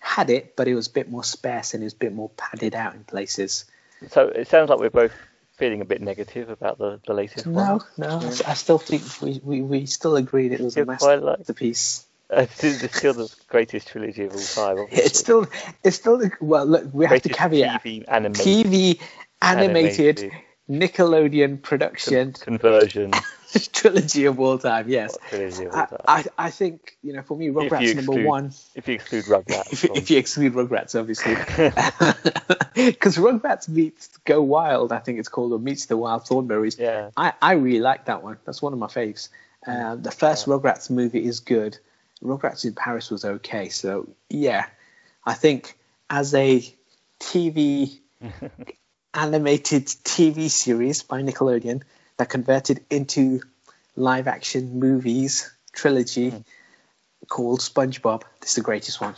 [0.02, 2.30] had it, but it was a bit more sparse and it was a bit more
[2.36, 3.66] padded out in places.
[4.10, 5.14] So it sounds like we're both
[5.54, 7.80] feeling a bit negative about the, the latest one.
[7.98, 11.24] No, no, I still think we, we, we still agreed it was a You like-
[11.24, 12.06] masterpiece.
[12.32, 14.80] This still the greatest trilogy of all time.
[14.84, 15.04] Obviously.
[15.04, 15.48] It's still,
[15.84, 16.22] it's still.
[16.40, 19.00] Well, look, we have to greatest caveat TV animated TV
[19.42, 20.32] animated, Animated.
[20.72, 23.12] Nickelodeon production conversion
[23.74, 24.88] trilogy of all time.
[24.88, 26.00] Yes, trilogy of all I, time.
[26.38, 28.54] I, I think you know for me, Rugrats you number one.
[28.74, 29.72] if you exclude Rugrats.
[29.74, 31.36] If, if you exclude Rugrats, obviously,
[32.86, 36.80] because Rugrats meets Go Wild, I think it's called, or meets the Wild Thornberrys.
[36.80, 37.10] Yeah.
[37.18, 38.38] I, I really like that one.
[38.46, 39.30] That's one of my faves.
[39.68, 41.78] Uh, the first Rugrats movie is good.
[42.24, 43.70] Rugrats in Paris was okay.
[43.70, 44.68] So yeah,
[45.26, 45.78] I think
[46.10, 46.64] as a
[47.20, 48.00] TV
[49.14, 51.84] animated TV series by Nickelodeon
[52.18, 53.42] that converted into
[53.96, 56.38] live action movies trilogy hmm.
[57.28, 59.16] called SpongeBob, this is the greatest one.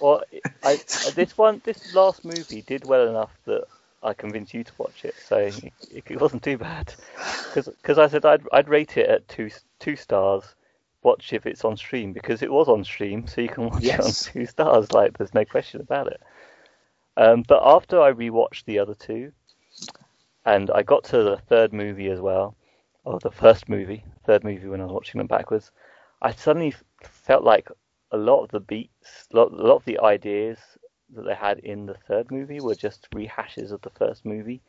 [0.00, 0.22] Well,
[0.62, 0.78] I,
[1.14, 3.64] this one, this last movie did well enough that
[4.02, 5.72] I convinced you to watch it, so it,
[6.06, 6.94] it wasn't too bad.
[7.54, 10.44] Because I said I'd, I'd rate it at two two stars.
[11.02, 13.98] Watch if it's on stream because it was on stream, so you can watch Yes.
[13.98, 14.92] it on two stars.
[14.92, 16.20] Like there's no question about it.
[17.16, 19.32] Um, but after I rewatched the other two,
[20.44, 22.56] and I got to the third movie as well,
[23.04, 25.70] or the first movie, third movie when I was watching them backwards,
[26.20, 27.68] I suddenly felt like
[28.12, 30.58] a lot of the beats, a lot, a lot of the ideas
[31.14, 34.60] that they had in the third movie were just rehashes of the first movie.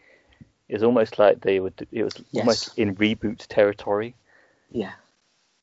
[0.70, 1.88] It's almost like they would.
[1.92, 2.42] It was Yes.
[2.42, 4.16] almost in reboot territory.
[4.72, 4.94] Yeah.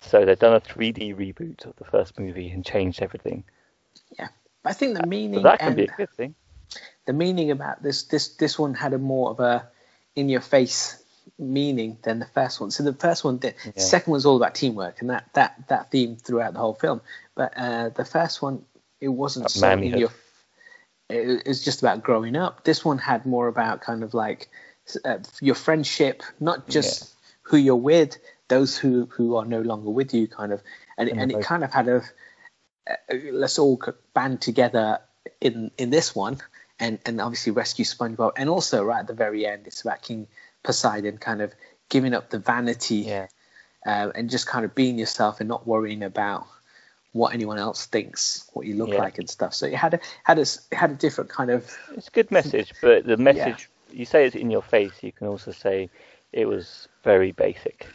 [0.00, 3.44] So they've done a 3D reboot of the first movie and changed everything.
[4.18, 4.28] Yeah,
[4.64, 6.34] I think the meaning that can and be a good thing.
[7.06, 9.68] The meaning about this this this one had a more of a
[10.16, 11.02] in your face
[11.38, 12.70] meaning than the first one.
[12.70, 13.54] So the first one did.
[13.74, 17.00] The second one's all about teamwork, and that that that theme throughout the whole film.
[17.34, 18.64] But uh, the first one,
[19.00, 20.10] it wasn't so in your.
[21.08, 22.64] It, it was just about growing up.
[22.64, 24.48] This one had more about kind of like
[25.04, 28.18] uh, your friendship, not just who you're with,
[28.48, 30.62] those who who are no longer with you, kind of,
[30.96, 32.02] and and it kind of had a
[32.88, 33.80] uh, let's all
[34.14, 35.00] band together
[35.40, 36.38] in in this one
[36.80, 40.26] and and obviously rescue SpongeBob and also right at the very end it's about King
[40.62, 41.52] Poseidon kind of
[41.88, 43.26] giving up the vanity Yeah.
[43.86, 46.46] uh, and just kind of being yourself and not worrying about
[47.12, 48.98] what anyone else thinks what you look Yeah.
[48.98, 51.70] like and stuff so it had a had a it had a different kind of
[51.96, 54.90] It's a good message, but the message you say it's in your face.
[55.02, 55.88] You can also say
[56.32, 57.86] it was very basic.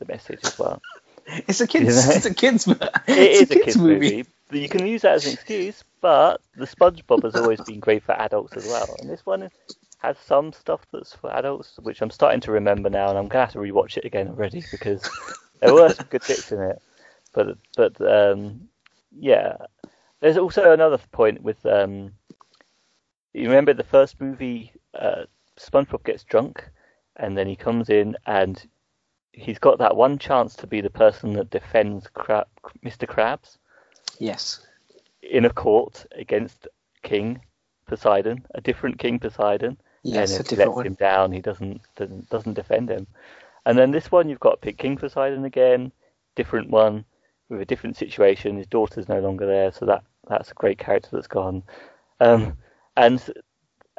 [0.00, 0.82] The message as well.
[1.48, 2.16] it's a kids You know?
[2.16, 2.78] it's a kids It
[3.08, 4.26] it's is a kids movie.
[4.50, 5.82] but you can use that as an excuse.
[6.00, 9.50] But the SpongeBob has always been great for adults as well, and this one
[9.98, 13.46] has some stuff that's for adults, which I'm starting to remember now, and I'm gonna
[13.46, 15.08] have to rewatch it again already because
[15.60, 16.82] there were some good bits in it.
[17.32, 18.68] But but um,
[19.18, 19.56] yeah,
[20.20, 22.12] there's also another point with um,
[23.32, 25.24] you remember the first movie, uh,
[25.58, 26.64] SpongeBob gets drunk,
[27.16, 28.66] and then he comes in and
[29.32, 32.46] he's got that one chance to be the person that defends Crab,
[32.84, 33.06] Mr.
[33.06, 33.58] Krabs
[34.18, 34.66] yes
[35.30, 36.68] in a court against
[37.02, 37.40] King
[37.86, 39.76] Poseidon, a different King Poseidon.
[40.02, 43.06] yes and if he lets one him down, he doesn't, doesn't doesn't defend him.
[43.64, 45.92] And then this one, you've got pick King Poseidon again,
[46.36, 47.04] different one
[47.48, 48.56] with a different situation.
[48.56, 51.62] His daughter's no longer there, so that that's a great character that's gone.
[52.20, 52.56] Um,
[52.96, 53.22] and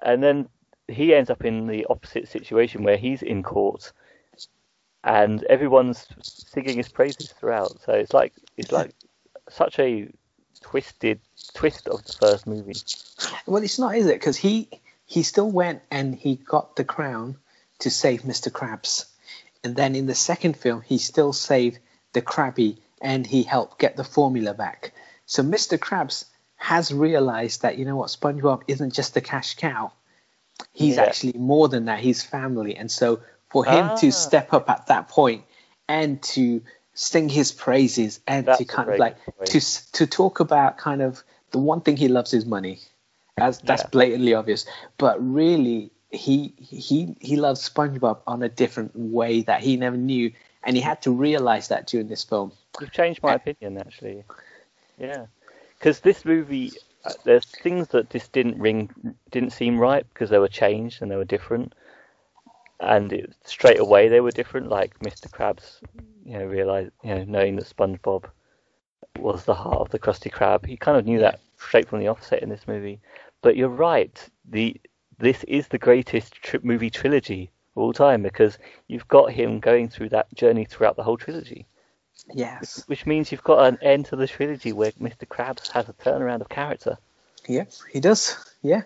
[0.01, 0.49] and then
[0.87, 3.91] he ends up in the opposite situation where he's in court,
[5.03, 7.81] and everyone's singing his praises throughout.
[7.85, 8.93] So it's like it's like
[9.49, 10.09] such a
[10.61, 11.19] twisted
[11.53, 12.75] twist of the first movie.
[13.45, 14.15] Well, it's not, is it?
[14.19, 14.69] Because he
[15.05, 17.37] he still went and he got the crown
[17.79, 18.51] to save Mr.
[18.51, 19.05] Krabs,
[19.63, 21.79] and then in the second film he still saved
[22.13, 24.93] the Krabby and he helped get the formula back.
[25.25, 25.77] So Mr.
[25.77, 29.91] Krabs has realized that you know what, SpongeBob isn't just a cash cow.
[30.73, 31.03] he's Yeah.
[31.03, 31.99] actually more than that.
[31.99, 33.19] He's family, and so
[33.51, 33.95] for him Ah.
[33.97, 35.43] to step up at that point
[35.87, 36.63] and to
[36.97, 39.49] sing his praises and That's to kind of like point.
[39.51, 42.79] to to talk about kind of the one thing he loves is money.
[43.37, 43.89] That's that's Yeah.
[43.89, 44.65] blatantly obvious,
[44.97, 50.31] but really he he he loves SpongeBob on a different way that he never knew,
[50.63, 52.51] and he had to realize that during this film.
[52.81, 54.23] You've changed my opinion, actually.
[54.97, 55.27] Yeah,
[55.77, 56.71] because this movie,
[57.05, 58.89] uh, there's things that just didn't ring,
[59.29, 61.73] didn't seem right because they were changed and they were different,
[62.79, 64.69] and it, straight away they were different.
[64.69, 65.29] Like Mr.
[65.29, 65.79] Krabs,
[66.25, 68.25] you know, realize, you know, knowing that SpongeBob
[69.19, 72.07] was the heart of the Krusty Krab, he kind of knew that straight from the
[72.07, 72.99] offset in this movie.
[73.41, 74.79] But you're right, the
[75.19, 78.57] this is the greatest tri- movie trilogy of all time because
[78.87, 81.65] you've got him going through that journey throughout the whole trilogy.
[82.33, 82.83] Yes.
[82.87, 85.27] Which means you've got an end to the trilogy where Mr.
[85.27, 86.97] Krabs has a turnaround of character.
[87.47, 88.35] Yeah, he does.
[88.61, 88.83] Yeah,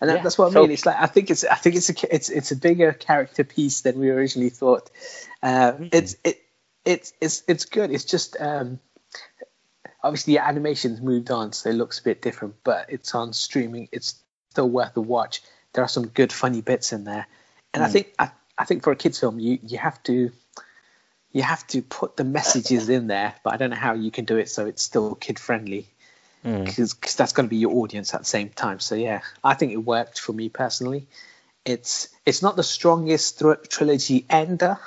[0.00, 0.70] and that, Yeah, that's what I so- mean.
[0.72, 3.80] It's like I think it's I think it's a it's it's a bigger character piece
[3.82, 4.90] than we originally thought.
[5.42, 5.86] Uh, Mm-hmm.
[5.92, 6.40] It's it
[6.84, 7.90] it's it's it's good.
[7.90, 8.78] It's just um,
[10.02, 12.56] obviously the animation's moved on, so it looks a bit different.
[12.64, 13.88] But it's on streaming.
[13.92, 14.14] It's
[14.50, 15.42] still worth a watch.
[15.72, 17.26] There are some good funny bits in there,
[17.74, 17.92] and I Mm.
[17.92, 20.32] think I, I think for a kids film you you have to.
[21.32, 24.24] You have to put the messages in there, but I don't know how you can
[24.24, 25.86] do it so it's still kid friendly
[26.44, 26.64] Mm.
[26.64, 28.80] because that's going to be your audience at the same time.
[28.80, 31.06] So yeah, I think it worked for me personally.
[31.64, 34.78] It's it's not the strongest thr trilogy ender.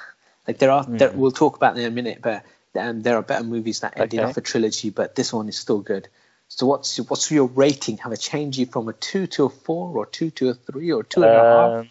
[0.48, 2.44] Like there are, there, we'll talk about in a minute, but
[2.78, 4.30] um, there are better movies that ended Okay.
[4.30, 6.08] off a trilogy, but this one is still good.
[6.48, 7.98] So what's what's your rating?
[8.00, 10.92] Have it changed you from a two to a four, or two to a three,
[10.92, 11.72] or two and a half?
[11.72, 11.90] Um,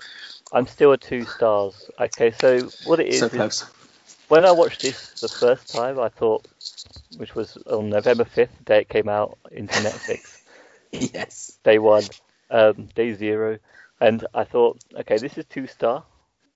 [0.52, 1.90] I'm still at two stars.
[1.98, 3.64] Okay, so what it is, so is close.
[4.32, 6.48] When I watched this the first time, I thought,
[7.18, 10.40] which was on November 5th, the day it came out into Netflix,
[10.90, 11.58] yes.
[11.64, 12.04] day one,
[12.50, 13.58] um, day zero,
[14.00, 16.04] and I thought, okay, this is two star,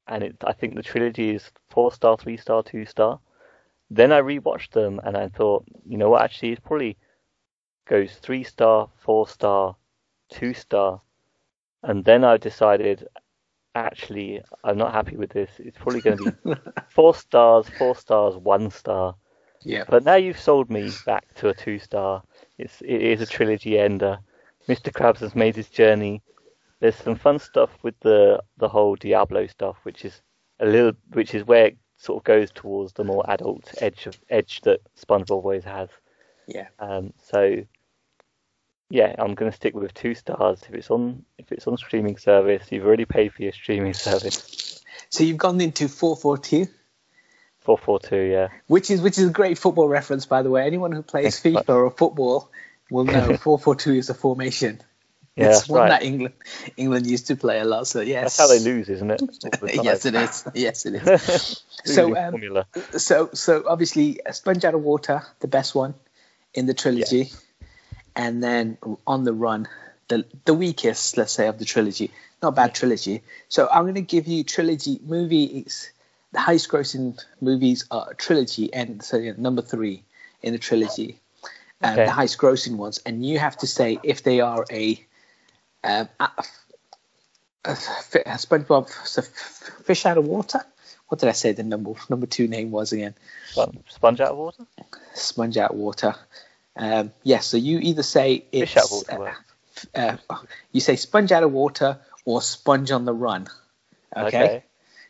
[0.09, 3.21] and it, I think the trilogy is four star, three star, two star.
[3.91, 6.97] Then I rewatched them, and I thought, you know what, actually, it probably
[7.87, 9.77] goes three star, four star,
[10.31, 11.03] two star,
[11.83, 13.07] and then I decided,
[13.77, 15.51] actually, I'm not happy with this.
[15.59, 16.55] It's probably going to be
[16.89, 19.15] four stars, four stars, one star.
[19.63, 19.85] Yeah.
[19.89, 22.23] But now you've sold me back to a two star.
[22.59, 24.19] It's it is a trilogy ender.
[24.69, 24.93] Mr.
[24.93, 26.23] Krabs has made his journey.
[26.81, 30.23] There's some fun stuff with the the whole Diablo stuff, which is
[30.61, 34.19] a little, which is where it sort of goes towards the more adult edge of
[34.31, 35.89] edge that SpongeBob always has.
[36.47, 36.69] Yeah.
[36.79, 37.65] Um, so
[38.89, 40.63] yeah, I'm gonna stick with two stars.
[40.69, 44.83] If it's on if it's on streaming service, you've already paid for your streaming service.
[45.11, 46.67] So you've gone into four four two.
[47.61, 48.49] Four four two, yeah.
[48.69, 50.65] which is which is a great football reference, by the way.
[50.67, 52.51] Anyone who plays FIFA or football
[52.91, 54.81] will know four four two is a formation.
[55.35, 55.89] Yeah, it's one right.
[55.91, 56.35] that England
[56.77, 57.89] England used to play a lot.
[57.89, 59.21] So yes, That's how they lose, isn't it?
[59.21, 59.85] All the time.
[59.85, 60.49] yes, it is.
[60.55, 61.63] Yes, it is.
[61.85, 62.65] so um,
[62.97, 65.95] so so obviously, a Sponge Out of Water, the best one
[66.55, 67.33] in the trilogy,
[68.17, 69.69] and then On the Run,
[70.09, 72.11] the the weakest, let's say, of the trilogy.
[72.43, 73.23] Not bad trilogy.
[73.49, 75.91] So I'm going to give you trilogy movies.
[76.33, 80.03] The highest grossing movies are trilogy, and so yeah, number three
[80.43, 81.21] in the trilogy,
[81.83, 82.05] Okay.
[82.05, 85.05] the highest grossing ones, and you have to say if they are a
[85.85, 86.29] um, a,
[87.65, 90.65] a, a SpongeBob so fish out of water.
[91.09, 93.15] What did I say the number number two name was again?
[93.89, 94.67] Sponge out of water?
[95.15, 96.17] Sponge out water.
[96.77, 99.37] Um, yes, so you either say it's Fish out of water.
[99.95, 100.37] uh, uh,
[100.73, 103.47] you say sponge out of water or sponge on the run.
[104.17, 104.65] Okay,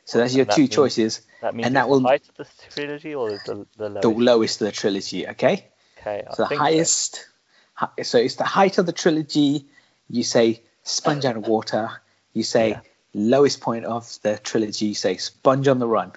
[0.04, 2.36] so that's your that two means- choices, That means and that will the height of
[2.36, 4.02] the trilogy or the, the lowest?
[4.02, 5.28] the lowest of the trilogy.
[5.28, 5.66] Okay,
[6.00, 7.26] okay, I so the highest.
[7.74, 9.66] hi- So it's the height of the trilogy.
[10.08, 11.90] You say sponge out of water.
[12.32, 12.80] You say Yeah.
[13.14, 14.86] lowest point of the trilogy.
[14.86, 16.12] You say sponge on the run.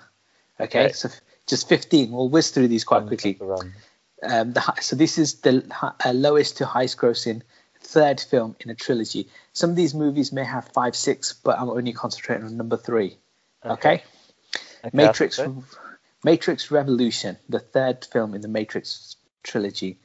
[0.59, 0.93] Okay, Okay.
[0.93, 1.09] so
[1.47, 2.11] just 15.
[2.11, 3.37] We'll whiz through these quite Sponge quickly.
[4.21, 4.31] Run.
[4.39, 5.63] um, the, so this is the
[6.03, 7.41] uh, lowest to highest grossing
[7.81, 9.27] third film in a trilogy.
[9.53, 13.17] Some of these movies may have five, six, but I'm only concentrating on number three.
[13.65, 14.03] Okay,
[14.83, 15.63] Okay, Matrix, good.
[16.23, 19.97] Matrix Revolution, the third film in the Matrix trilogy.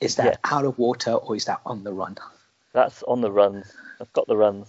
[0.00, 0.36] Is that Yeah.
[0.56, 2.16] out of water or is that on the run?
[2.72, 3.66] That's on the runs.
[4.00, 4.68] I've got the runs.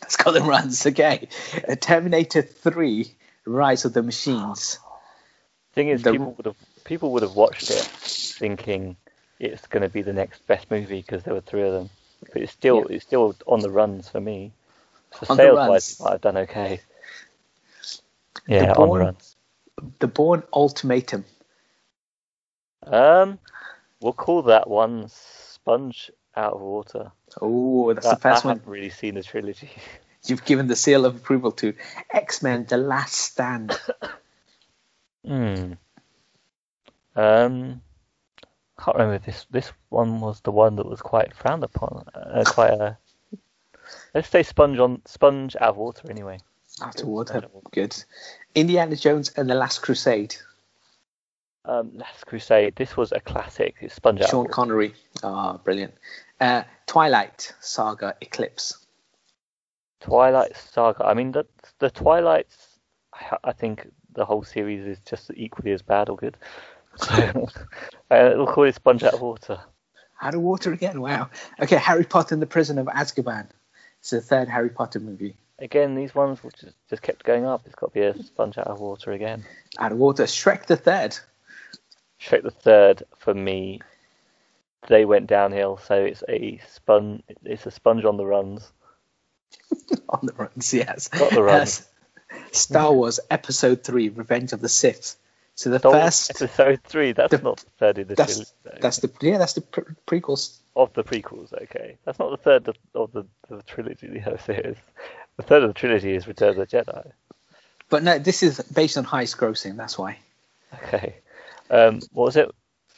[0.00, 0.86] That's got the runs.
[0.86, 1.28] Okay,
[1.68, 4.78] Uh, Terminator Three: Rise of the Machines.
[5.72, 6.56] Thing is, The- people would have
[6.90, 8.96] people would have watched it thinking
[9.38, 11.88] it's going to be the next best movie because there were three of them.
[12.32, 14.50] But it's still it's still on the runs for me.
[15.12, 15.70] So On the sales runs.
[15.70, 16.80] wise, have done okay.
[18.48, 19.36] Yeah, on the runs.
[20.00, 21.24] The Bourne Ultimatum.
[22.82, 23.38] Um,
[24.00, 27.12] we'll call that one Sponge Out of Water.
[27.40, 28.56] Oh, that's That- the first I one.
[28.58, 29.70] haven't really seen the trilogy.
[30.26, 31.72] you've given the seal of approval to
[32.10, 33.78] X Men: The Last Stand.
[35.24, 35.74] Hmm.
[37.16, 37.80] Um,
[38.78, 42.04] can't remember if this this one was the one that was quite frowned upon.
[42.14, 42.96] Uh, quite a
[44.14, 46.38] let's say sponge on sponge out of water anyway.
[46.82, 47.96] Out of water, good.
[48.54, 50.36] Indiana Jones and the Last Crusade.
[51.64, 52.74] Um, Last Crusade.
[52.76, 53.76] This was a classic.
[53.80, 54.24] It's sponge out.
[54.24, 54.52] of Sean water.
[54.52, 54.94] Connery.
[55.22, 55.94] Ah, brilliant.
[56.40, 58.78] Uh, Twilight Saga Eclipse.
[60.00, 61.04] Twilight Saga.
[61.04, 61.44] I mean, the
[61.80, 62.78] the Twilights.
[63.12, 66.36] I, I think the whole series is just equally as bad or good.
[68.10, 69.60] Uh, we'll call it sponge out of water.
[70.20, 71.00] Out of water again.
[71.00, 71.30] Wow.
[71.60, 73.46] Okay, Harry Potter and the Prison of Azkaban.
[74.00, 75.36] It's the third Harry Potter movie.
[75.60, 77.62] Again, these ones will just just kept going up.
[77.66, 79.44] It's got to be a sponge out of water again.
[79.78, 80.24] Out of water.
[80.24, 81.16] Shrek the third.
[82.20, 83.80] Shrek the Third for me,
[84.88, 85.78] they went downhill.
[85.78, 87.22] So it's a spun.
[87.44, 88.70] It's a sponge on the runs.
[90.08, 91.08] on the runs, yes.
[91.08, 91.86] Got the runs.
[92.32, 95.16] Uh, Star Wars Episode Three: Revenge of the Sith.
[95.60, 97.12] So the first, episode three.
[97.12, 98.78] That's the- not the third in the that's trilogy though.
[98.80, 100.56] that's the yeah, that's the pre- prequels.
[100.74, 101.52] of the prequels.
[101.52, 104.22] Okay, that's not the third of, of the, the trilogy.
[104.24, 104.76] Yes, it is.
[105.36, 107.12] The third of the trilogy is Return of the Jedi.
[107.90, 109.76] But no, this is based on highest grossing.
[109.76, 110.16] That's why.
[110.82, 111.16] Okay.
[111.68, 112.50] Um, what was it?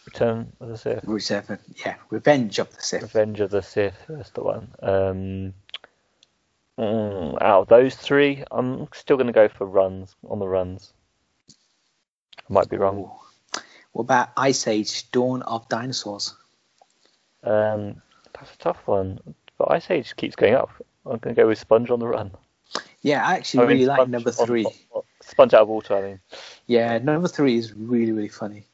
[0.07, 1.03] Return of the Sith.
[1.05, 3.03] Reserve, yeah, Revenge of the Sith.
[3.03, 3.97] Revenge of the Sith.
[4.09, 4.69] That's the one.
[4.81, 5.55] Um,
[6.79, 10.93] mm, out of those three, I'm still going to go for runs on the runs.
[12.39, 13.11] I might be wrong.
[13.93, 16.35] What about Ice Age: Dawn of Dinosaurs?
[17.45, 18.01] Um,
[18.33, 19.19] that's a tough one.
[19.59, 20.71] But Ice Age keeps going up.
[21.05, 22.31] I'm going to go with Sponge on the Run.
[23.03, 24.65] Yeah, I actually I mean, really like number three.
[24.65, 25.95] on- on- Sponge out of water.
[25.97, 26.21] I mean,
[26.67, 28.65] Yeah, number three is really really funny.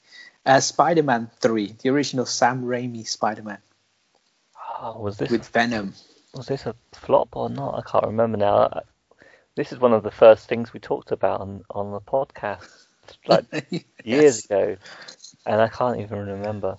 [0.46, 3.58] Uh, Spider-Man three, the original Sam Raimi Spider-Man
[4.80, 5.92] oh, was this with Venom.
[6.32, 7.74] was this a flop or not?
[7.74, 8.56] I can't remember now.
[8.72, 8.80] I-
[9.56, 12.86] This is one of the first things we talked about on, on the podcast
[13.26, 13.44] like
[14.04, 14.76] years ago,
[15.46, 16.78] and I can't even remember.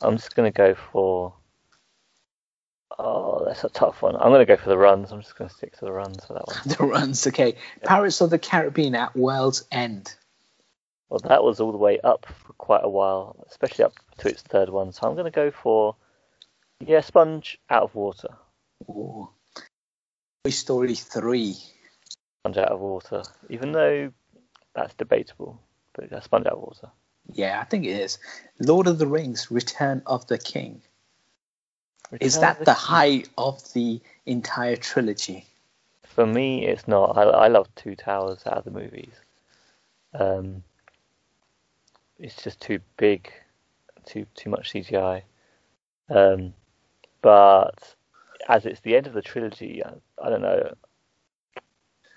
[0.00, 1.34] I'm just going to go for.
[2.98, 4.16] Oh, that's a tough one.
[4.16, 5.10] I'm going to go for the runs.
[5.10, 6.56] I'm just going to stick to the runs for that one.
[6.66, 7.54] The runs, okay.
[7.82, 10.14] Pirates of the Caribbean at World's End.
[11.08, 14.42] Well, that was all the way up for quite a while, especially up to its
[14.42, 14.92] third one.
[14.92, 15.96] So I'm going to go for.
[16.86, 18.28] Yeah, Sponge out of water.
[18.88, 19.28] Ooh.
[20.44, 21.56] Toy Story three.
[22.40, 23.22] Sponge out of water.
[23.48, 24.12] Even though
[24.74, 25.60] that's debatable,
[25.94, 26.88] but yeah, Sponge out water.
[27.32, 28.18] Yeah, I think it is.
[28.58, 30.82] Lord of the Rings: Return of the King.
[32.20, 35.46] Is that the height of the entire trilogy?
[36.02, 37.16] For me, it's not.
[37.16, 39.12] I, I love Two Towers out of the movies.
[40.12, 40.64] Um,
[42.18, 43.30] it's just too big,
[44.06, 45.22] too too much CGI.
[46.08, 46.52] Um,
[47.22, 47.94] but
[48.48, 50.74] as it's the end of the trilogy, I, I don't know.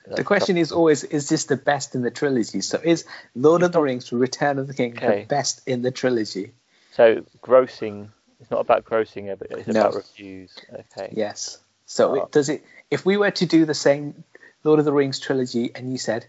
[0.08, 2.62] The question is always: Is this the best in the trilogy?
[2.62, 5.22] So, is Lord of the Rings: Return of the King Okay.
[5.22, 6.54] the best in the trilogy?
[6.92, 8.10] So grossing.
[8.40, 9.82] It's not about grossing, but it's No.
[9.82, 10.52] about reviews.
[10.74, 11.10] Okay.
[11.14, 11.58] Yes.
[11.86, 12.16] So, Oh.
[12.16, 12.66] it, does it?
[12.92, 14.24] If we were to do the same
[14.64, 16.26] Lord of the Rings trilogy, and you said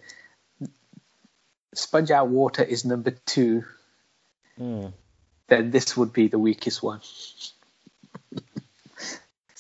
[1.75, 3.65] Sponge Out Water is number two,
[4.57, 4.87] Hmm.
[5.49, 7.01] then this would be the weakest one.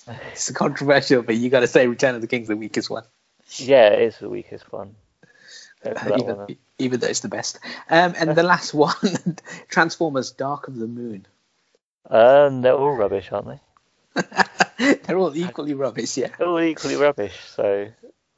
[0.32, 3.04] it's controversial, but you got to say Return of the King's the weakest one,
[3.60, 4.94] Yeah, it is the weakest one.
[5.82, 6.56] Go for that even, one.
[6.78, 7.58] even though it's the best.
[7.90, 8.94] Um, and the last one,
[9.68, 11.26] Transformers: Dark of the Moon.
[12.08, 13.60] Um, they're all rubbish, aren't they?
[15.04, 16.28] They're all equally rubbish, yeah.
[16.38, 17.38] They're all equally rubbish.
[17.46, 17.88] So,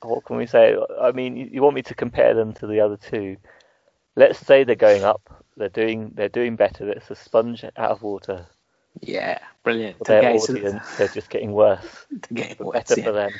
[0.02, 0.76] what can we say?
[1.01, 3.36] I mean, you, want me to compare them to the other two?
[4.14, 5.44] Let's say they're going up.
[5.56, 6.88] They're doing they're doing better.
[6.90, 8.47] It's a sponge out of water.
[9.01, 9.98] Yeah, brilliant.
[9.98, 12.06] For their Okay, so audience, they're just getting worse.
[12.32, 13.05] game But better yeah.
[13.05, 13.30] for them.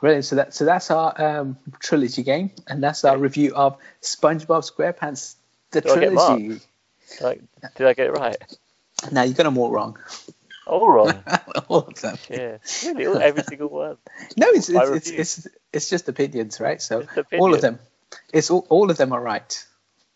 [0.00, 0.24] Brilliant.
[0.24, 5.34] So that so that's our um, trilogy game, and that's our review of SpongeBob SquarePants
[5.70, 6.60] the I get trilogy.
[7.18, 7.38] Did I,
[7.76, 8.36] did I get it right?
[9.12, 9.98] Now you got them all wrong,
[10.66, 11.22] All wrong.
[11.68, 12.18] all of them.
[12.30, 13.96] Yeah, really, every single one.
[14.36, 16.80] No, it's it's, it's it's it's just opinions, right?
[16.80, 17.78] So Just all of them,
[18.32, 19.64] it's all, all of them are right.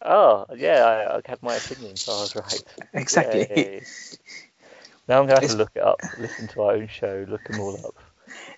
[0.05, 2.65] Oh, yeah, I, I had my opinion, so I was right.
[2.93, 3.47] Exactly.
[3.49, 3.83] Yay.
[5.07, 7.45] Now I'm going to have to look it up, listen to our own show, look
[7.45, 7.95] them all up.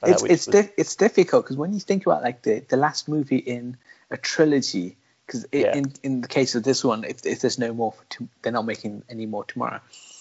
[0.02, 3.08] It's it's was- dif- it's difficult because when you think about like the the last
[3.08, 3.76] movie in
[4.10, 4.96] a trilogy,
[5.26, 5.76] because Yeah.
[5.76, 8.52] in in the case of this one, if, if there's no more, for to, they're
[8.52, 9.80] not making any more tomorrow.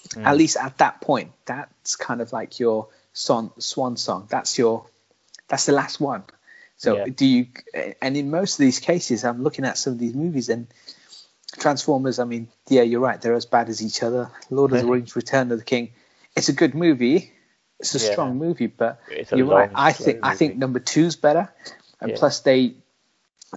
[0.10, 0.26] Mm.
[0.26, 4.28] At least at that point, that's kind of like your son swan song.
[4.30, 4.86] That's your
[5.48, 6.24] that's the last one.
[6.78, 7.06] So Yeah.
[7.16, 7.48] do you?
[8.02, 10.68] And in most of these cases, I'm looking at some of these movies and
[11.60, 12.18] Transformers.
[12.20, 13.22] I mean, yeah, you're right.
[13.22, 14.32] They're as bad as each other.
[14.50, 15.94] Lord of the Rings: Return of the King.
[16.36, 17.32] It's a good movie.
[17.84, 18.12] It's a Yeah.
[18.14, 19.00] strong movie, but
[19.32, 19.70] you're right.
[19.76, 20.60] I think I think movie.
[20.60, 21.50] number two's better,
[22.02, 22.18] and Yeah.
[22.18, 22.76] plus they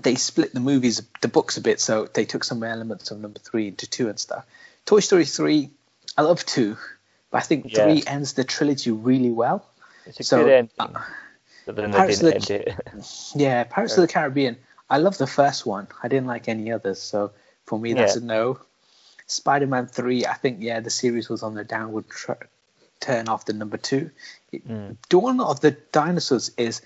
[0.03, 3.39] they split the movies, the books a bit, so they took some elements of number
[3.39, 4.45] three into two and stuff.
[4.85, 5.71] Toy Story three,
[6.19, 6.77] I love two,
[7.31, 7.85] but I think Yeah.
[7.85, 9.65] three ends the trilogy really well.
[10.05, 11.03] It's a so, good ending, uh,
[11.65, 12.77] but then they Pirates of the-
[13.37, 14.57] Yeah, Pirates of the Caribbean.
[14.91, 15.89] I love the first one.
[16.03, 17.33] I didn't like any others, so
[17.65, 18.59] for me that's a no.
[19.29, 20.25] Spider-Man three.
[20.27, 22.09] I think yeah, the series was on the downward
[23.01, 24.11] turn off the number two.
[24.53, 24.97] Mm.
[25.09, 26.83] Dawn of the Dinosaurs is.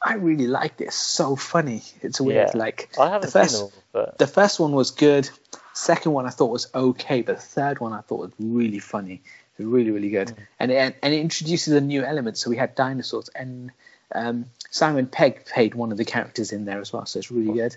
[0.00, 0.84] I really liked it.
[0.84, 1.82] It's so funny.
[2.02, 2.50] It's weird.
[2.54, 2.58] Yeah.
[2.58, 5.28] Like I haven't the first, seen all, but the first one was good.
[5.74, 9.22] Second one I thought was okay, but the third one I thought was really funny.
[9.58, 10.28] Really, really good.
[10.28, 10.36] Mm.
[10.60, 12.38] And it, and it introduces a new element.
[12.38, 13.72] So we had dinosaurs, and
[14.14, 17.06] um, Simon Pegg played one of the characters in there as well.
[17.06, 17.76] So it's really good.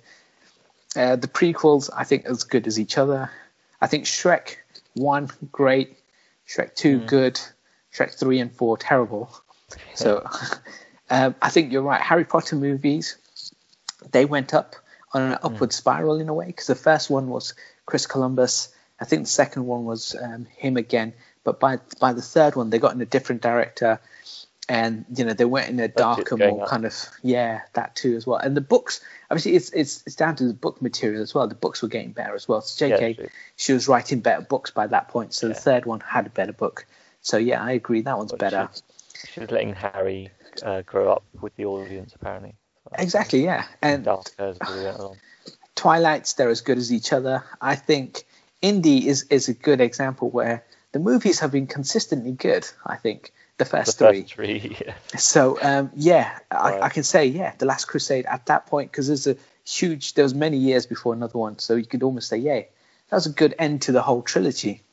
[0.96, 3.32] Uh, the prequels I think as good as each other.
[3.82, 4.58] I think Shrek
[4.94, 5.98] one great,
[6.48, 7.08] Shrek two Mm.
[7.08, 7.42] good,
[7.96, 9.32] Shrek three and four terrible.
[9.94, 10.28] So
[11.10, 12.02] um, I think you're right.
[12.02, 13.18] Harry Potter movies
[14.12, 14.76] they went up
[15.14, 17.54] on an upward spiral in a way because the first one was
[17.86, 18.70] Chris Columbus.
[19.00, 21.14] I think the second one was um, him again.
[21.44, 24.00] But by by the third one, they got in a different director,
[24.68, 26.70] and you know they went in a darker, more up.
[26.70, 28.40] kind of yeah that too as well.
[28.40, 31.48] And the books, obviously, it's it's it's down to the book material as well.
[31.48, 32.62] The books were getting better as well.
[32.62, 33.14] So J.K.
[33.14, 33.28] true.
[33.56, 35.34] she was writing better books by that point.
[35.34, 36.86] So the third one had a better book.
[37.26, 38.02] So yeah, I agree.
[38.02, 38.70] That one's better.
[39.20, 40.30] She, she was letting Harry
[40.62, 42.54] uh, grow up with the audience, apparently.
[43.00, 43.66] Exactly, yeah.
[43.82, 45.18] And Dark as we went along.
[45.74, 47.44] Twilight's they're as good as each other.
[47.60, 48.26] I think
[48.62, 52.68] Indy is is a good example where the movies have been consistently good.
[52.86, 54.22] I think the The first three.
[54.22, 54.94] first three, yeah.
[55.18, 56.84] So um, yeah, I, Right.
[56.84, 59.36] I can say yeah, the Last Crusade at that point because there's a
[59.66, 60.14] huge.
[60.14, 62.62] There was many years before another one, so you could almost say yeah,
[63.10, 64.84] that was a good end to the whole trilogy.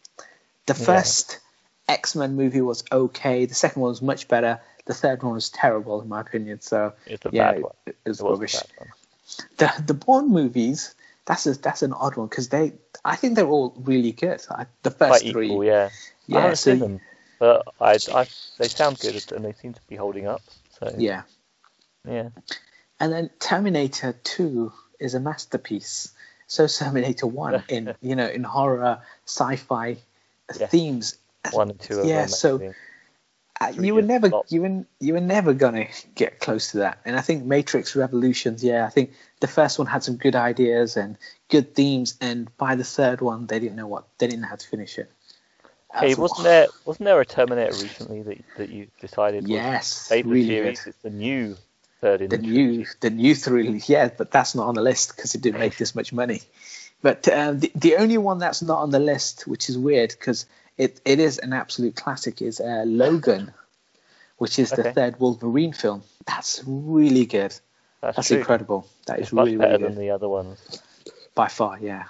[0.64, 1.40] The first
[1.88, 3.46] X Men movie was okay.
[3.46, 4.60] The second one was much better.
[4.84, 6.60] The third one was terrible in my opinion.
[6.60, 7.72] So yeah, bad one.
[7.86, 8.88] it, it was It was rubbish one.
[9.58, 10.94] the the Bond movies
[11.24, 12.72] that's a, that's an odd one because they
[13.04, 14.44] I think they're all really good.
[14.50, 15.88] I, the first three, yeah.
[15.92, 17.00] I yeah, haven't so seen them,
[17.38, 18.26] but I, I,
[18.58, 20.42] they sound good and they seem to be holding up.
[20.78, 21.22] So yeah.
[22.08, 22.30] yeah.
[23.00, 26.12] And then Terminator Two is a masterpiece.
[26.46, 29.96] So Terminator One in you know in horror, sci-fi
[30.58, 30.66] Yeah.
[30.66, 31.16] themes.
[31.50, 32.06] One and two.
[32.06, 32.72] Yeah, so-.
[33.60, 35.86] Uh, you were never you were you were never gonna
[36.16, 36.98] get close to that.
[37.04, 40.96] And I think Matrix Revolutions, yeah, I think the first one had some good ideas
[40.96, 41.16] and
[41.48, 44.56] good themes, and by the third one they didn't know what they didn't know how
[44.56, 45.12] to finish it.
[45.94, 50.80] Hey, wasn't there wasn't there a Terminator recently that that you decided Yes, really series?
[50.80, 50.88] good.
[50.88, 51.56] It's the new
[52.00, 52.90] third in The the new, trilogy.
[53.00, 55.94] the new three, yeah, but that's not on the list because it didn't make this
[55.94, 56.42] much money.
[57.00, 60.46] But um, the, the only one that's not on the list, which is weird because
[60.78, 63.52] it, it is an absolute classic, is uh, Logan,
[64.38, 64.92] which is the Okay.
[64.92, 66.02] third Wolverine film.
[66.26, 67.54] That's really good.
[68.00, 68.88] That's, That's incredible.
[69.06, 70.00] That is It's much really, better really than good.
[70.00, 70.58] the other ones.
[71.34, 72.04] By far, yeah.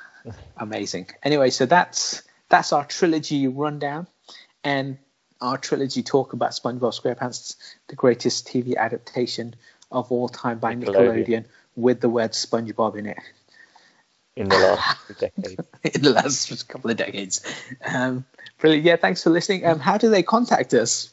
[0.57, 1.09] Amazing.
[1.23, 4.07] Anyway, so that's that's our trilogy rundown
[4.63, 4.99] and
[5.41, 7.57] our trilogy talk about SpongeBob SquarePants,
[7.89, 9.55] the greatest TV adaptation
[9.91, 11.27] of all time by Nickelodeon.
[11.27, 11.45] Nickelodeon,
[11.75, 13.19] with the word SpongeBob in it
[14.37, 15.59] in the last decade.
[15.95, 17.43] in the last couple of decades.
[17.85, 18.25] Um,
[18.59, 18.85] brilliant.
[18.85, 19.67] Yeah, thanks for listening.
[19.67, 21.11] Um, how do they contact us?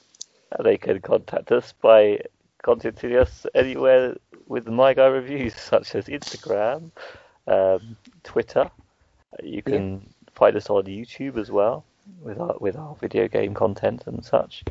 [0.63, 2.21] They can contact us by
[2.61, 4.17] contacting us anywhere
[4.47, 6.91] with My Guy reviews, such as Instagram,
[7.47, 8.69] um, Twitter.
[9.43, 11.85] You can find us on YouTube as well
[12.21, 14.63] with our with our video game content and such.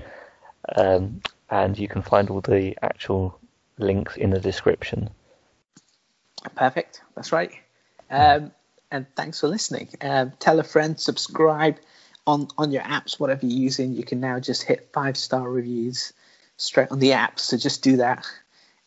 [0.75, 3.39] Um, and you can find all the actual
[3.79, 5.11] links in the description.
[6.57, 7.03] Perfect.
[7.15, 7.53] That's right.
[8.11, 8.53] Um,
[8.91, 9.89] and thanks for listening.
[10.01, 11.79] Um, tell a friend, subscribe
[12.27, 13.95] on on your apps, whatever you're using.
[13.95, 16.13] You can now just hit five star reviews
[16.57, 17.39] straight on the app.
[17.39, 18.27] So just do that.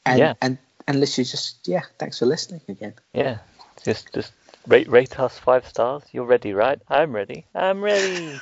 [0.05, 0.33] And Yeah.
[0.41, 0.57] and
[0.87, 1.83] and literally just yeah.
[1.99, 2.93] Thanks for listening again.
[3.13, 3.37] Yeah,
[3.83, 4.33] just just
[4.67, 6.03] rate rate us five stars.
[6.11, 6.79] You're ready, right?
[6.87, 7.45] I'm ready.
[7.53, 8.39] I'm ready.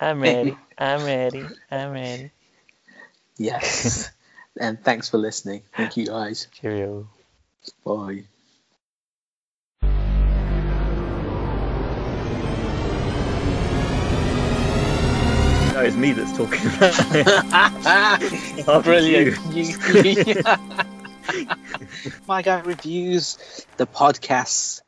[0.00, 0.56] I'm ready.
[0.78, 1.46] I'm ready.
[1.70, 2.30] I'm ready.
[3.36, 4.10] Yes.
[4.60, 5.62] and thanks for listening.
[5.76, 6.48] Thank you guys.
[6.52, 7.08] Cheerio.
[7.84, 8.24] Bye.
[15.84, 16.60] It's me that's talking.
[18.66, 19.38] Oh, brilliant.
[19.54, 20.42] You-
[22.26, 23.38] My guy reviews
[23.76, 24.80] the podcasts